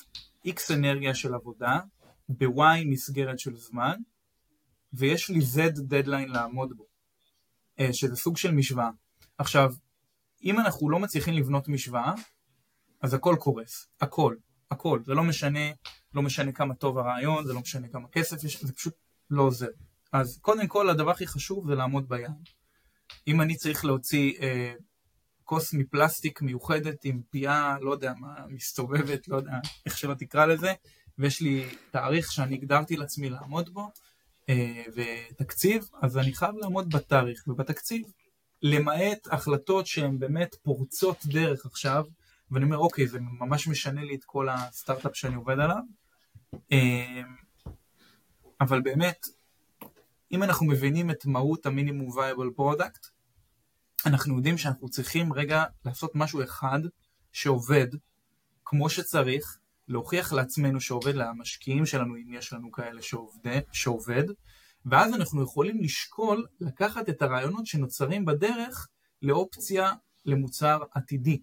[0.46, 1.80] X אנרגיה של עבודה
[2.28, 3.96] ב-Y מסגרת של זמן,
[4.92, 6.86] ויש לי Z דדליין לעמוד בו,
[7.80, 8.90] אה, שזה סוג של משוואה.
[9.38, 9.72] עכשיו,
[10.44, 12.14] אם אנחנו לא מצליחים לבנות משוואה,
[13.02, 14.36] אז הכל קורס, הכל,
[14.70, 15.70] הכל, זה לא משנה,
[16.14, 18.94] לא משנה כמה טוב הרעיון, זה לא משנה כמה כסף יש, זה פשוט
[19.30, 19.68] לא עוזר.
[20.12, 22.48] אז קודם כל הדבר הכי חשוב זה לעמוד ביעד.
[23.28, 24.72] אם אני צריך להוציא אה,
[25.44, 30.72] כוס מפלסטיק מיוחדת עם פייה, לא יודע מה, מסתובבת, לא יודע איך שלא תקרא לזה,
[31.18, 33.90] ויש לי תאריך שאני הגדרתי לעצמי לעמוד בו,
[34.48, 38.06] אה, ותקציב, אז אני חייב לעמוד בתאריך ובתקציב,
[38.62, 42.04] למעט החלטות שהן באמת פורצות דרך עכשיו,
[42.50, 45.82] ואני אומר אוקיי, זה ממש משנה לי את כל הסטארט-אפ שאני עובד עליו,
[46.72, 47.22] אה,
[48.60, 49.26] אבל באמת,
[50.32, 53.06] אם אנחנו מבינים את מהות ה minimum viable product,
[54.06, 56.80] אנחנו יודעים שאנחנו צריכים רגע לעשות משהו אחד
[57.32, 57.86] שעובד
[58.64, 64.24] כמו שצריך, להוכיח לעצמנו שעובד למשקיעים שלנו, אם יש לנו כאלה שעובד, שעובד,
[64.86, 68.88] ואז אנחנו יכולים לשקול לקחת את הרעיונות שנוצרים בדרך
[69.22, 69.92] לאופציה
[70.24, 71.40] למוצר עתידי.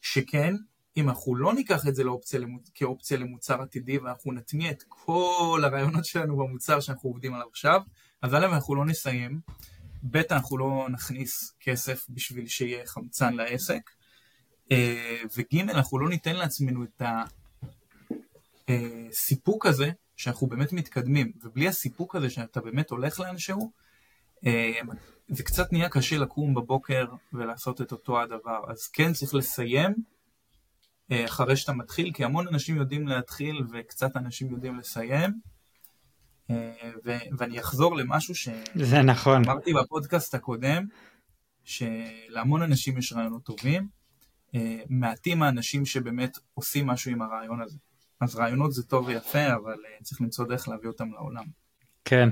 [0.00, 0.54] שכן,
[0.96, 2.40] אם אנחנו לא ניקח את זה לאופציה,
[2.74, 7.80] כאופציה למוצר עתידי ואנחנו נטמיע את כל הרעיונות שלנו במוצר שאנחנו עובדים עליו עכשיו,
[8.22, 9.40] אז א' אנחנו לא נסיים,
[10.02, 13.90] ב' אנחנו לא נכניס כסף בשביל שיהיה חמצן לעסק,
[14.72, 17.02] אה, וג' אנחנו לא ניתן לעצמנו את
[18.68, 23.72] הסיפוק הזה שאנחנו באמת מתקדמים, ובלי הסיפוק הזה שאתה באמת הולך לאנשהו,
[24.46, 24.80] אה,
[25.28, 28.60] זה קצת נהיה קשה לקום בבוקר ולעשות את אותו הדבר.
[28.68, 29.94] אז כן צריך לסיים אה,
[31.24, 35.40] אחרי שאתה מתחיל, כי המון אנשים יודעים להתחיל וקצת אנשים יודעים לסיים.
[37.04, 38.34] ו- ואני אחזור למשהו
[38.74, 39.44] זה נכון.
[39.44, 40.86] שאמרתי בפודקאסט הקודם,
[41.64, 43.88] שלהמון אנשים יש רעיונות טובים,
[44.54, 47.78] אה, מעטים האנשים שבאמת עושים משהו עם הרעיון הזה.
[48.20, 51.44] אז רעיונות זה טוב ויפה, אבל אה, צריך למצוא דרך להביא אותם לעולם.
[52.04, 52.28] כן.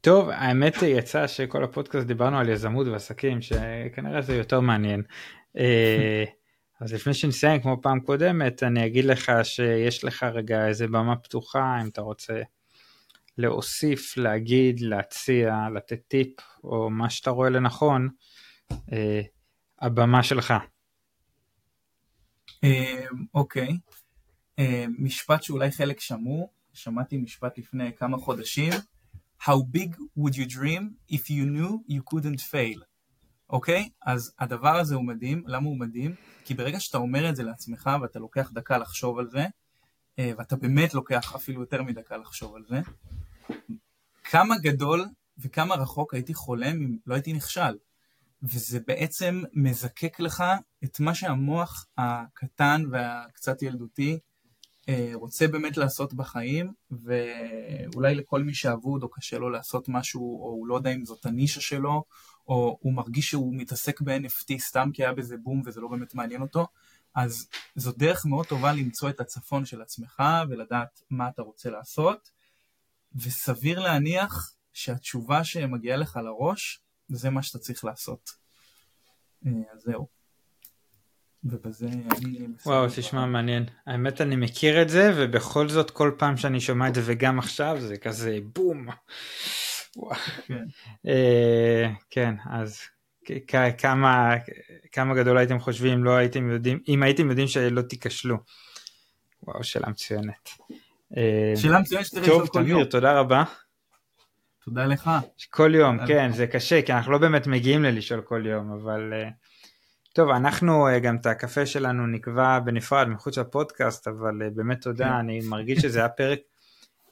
[0.00, 5.02] טוב, האמת יצא שכל הפודקאסט דיברנו על יזמות ועסקים, שכנראה זה יותר מעניין.
[6.80, 11.78] אז לפני שנסיים כמו פעם קודמת, אני אגיד לך שיש לך רגע איזה במה פתוחה,
[11.82, 12.42] אם אתה רוצה
[13.38, 18.08] להוסיף, להגיד, להציע, לתת טיפ, או מה שאתה רואה לנכון,
[18.92, 19.22] אה,
[19.80, 20.54] הבמה שלך.
[22.64, 23.04] אה,
[23.34, 23.78] אוקיי,
[24.58, 28.72] אה, משפט שאולי חלק שמעו, שמעתי משפט לפני כמה חודשים,
[29.40, 32.82] How big would you dream if you knew you couldn't fail?
[33.50, 33.88] אוקיי?
[34.02, 36.14] אז הדבר הזה הוא מדהים, למה הוא מדהים?
[36.44, 39.46] כי ברגע שאתה אומר את זה לעצמך ואתה לוקח דקה לחשוב על זה,
[40.18, 42.80] אה, ואתה באמת לוקח אפילו יותר מדקה לחשוב על זה,
[44.24, 45.06] כמה גדול
[45.38, 47.76] וכמה רחוק הייתי חולם אם לא הייתי נכשל.
[48.42, 50.44] וזה בעצם מזקק לך
[50.84, 54.18] את מה שהמוח הקטן והקצת ילדותי
[54.88, 60.50] אה, רוצה באמת לעשות בחיים, ואולי לכל מי שאבוד או קשה לו לעשות משהו, או
[60.50, 62.04] הוא לא יודע אם זאת הנישה שלו,
[62.48, 66.42] או הוא מרגיש שהוא מתעסק ב-NFT סתם כי היה בזה בום וזה לא באמת מעניין
[66.42, 66.66] אותו,
[67.14, 72.30] אז זו דרך מאוד טובה למצוא את הצפון של עצמך ולדעת מה אתה רוצה לעשות,
[73.14, 78.30] וסביר להניח שהתשובה שמגיעה לך לראש, זה מה שאתה צריך לעשות.
[79.46, 80.06] אה, אז זהו.
[81.44, 82.46] ובזה אני...
[82.66, 83.64] וואו, תשמע, מעניין.
[83.86, 87.76] האמת, אני מכיר את זה, ובכל זאת, כל פעם שאני שומע את זה, וגם עכשיו,
[87.80, 88.88] זה כזה בום.
[90.46, 90.64] כן.
[91.08, 92.80] אה, כן, אז
[93.78, 94.34] כמה,
[94.92, 98.36] כמה גדול הייתם חושבים אם לא הייתם יודעים, אם הייתם יודעים שלא תיכשלו.
[99.42, 100.48] וואו, שאלה מצוינת.
[101.16, 102.66] אה, שאלה מצוינת שצריך לשאול כל יום.
[102.66, 103.44] טוב, תמיר, תודה רבה.
[104.64, 105.10] תודה לך.
[105.50, 109.12] כל יום, כן, זה קשה, כי אנחנו לא באמת מגיעים ללשאול כל יום, אבל...
[109.12, 109.28] אה,
[110.12, 115.12] טוב, אנחנו גם את הקפה שלנו נקבע בנפרד מחוץ לפודקאסט, אבל באמת תודה, כן.
[115.12, 116.38] אני מרגיש שזה היה פרק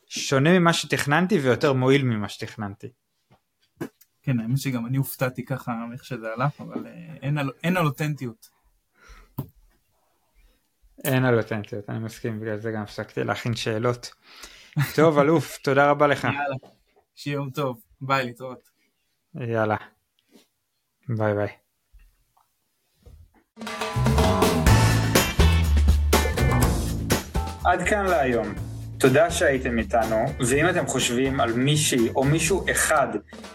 [0.07, 2.89] שונה ממה שתכננתי ויותר מועיל ממה שתכננתי.
[4.23, 6.87] כן, האמת שגם אני הופתעתי ככה איך שזה הלך, אבל
[7.23, 8.49] אין על, אין על אותנטיות.
[11.05, 14.15] אין על אותנטיות, אני מסכים, בגלל זה גם הפסקתי להכין שאלות.
[14.95, 16.25] טוב, אלוף, תודה רבה לך.
[16.25, 16.57] יאללה,
[17.15, 18.71] שיהיה יום טוב, ביי, להתראות.
[19.35, 19.77] יאללה,
[21.09, 21.49] ביי ביי.
[27.65, 28.66] עד כאן להיום.
[28.99, 33.09] תודה שהייתם איתנו, ואם אתם חושבים על מישהי או מישהו אחד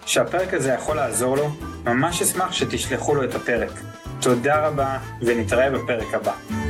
[0.06, 1.50] שהפרק הזה יכול לעזור לו,
[1.86, 3.72] ממש אשמח שתשלחו לו את הפרק.
[4.22, 6.61] תודה רבה, ונתראה בפרק הבא.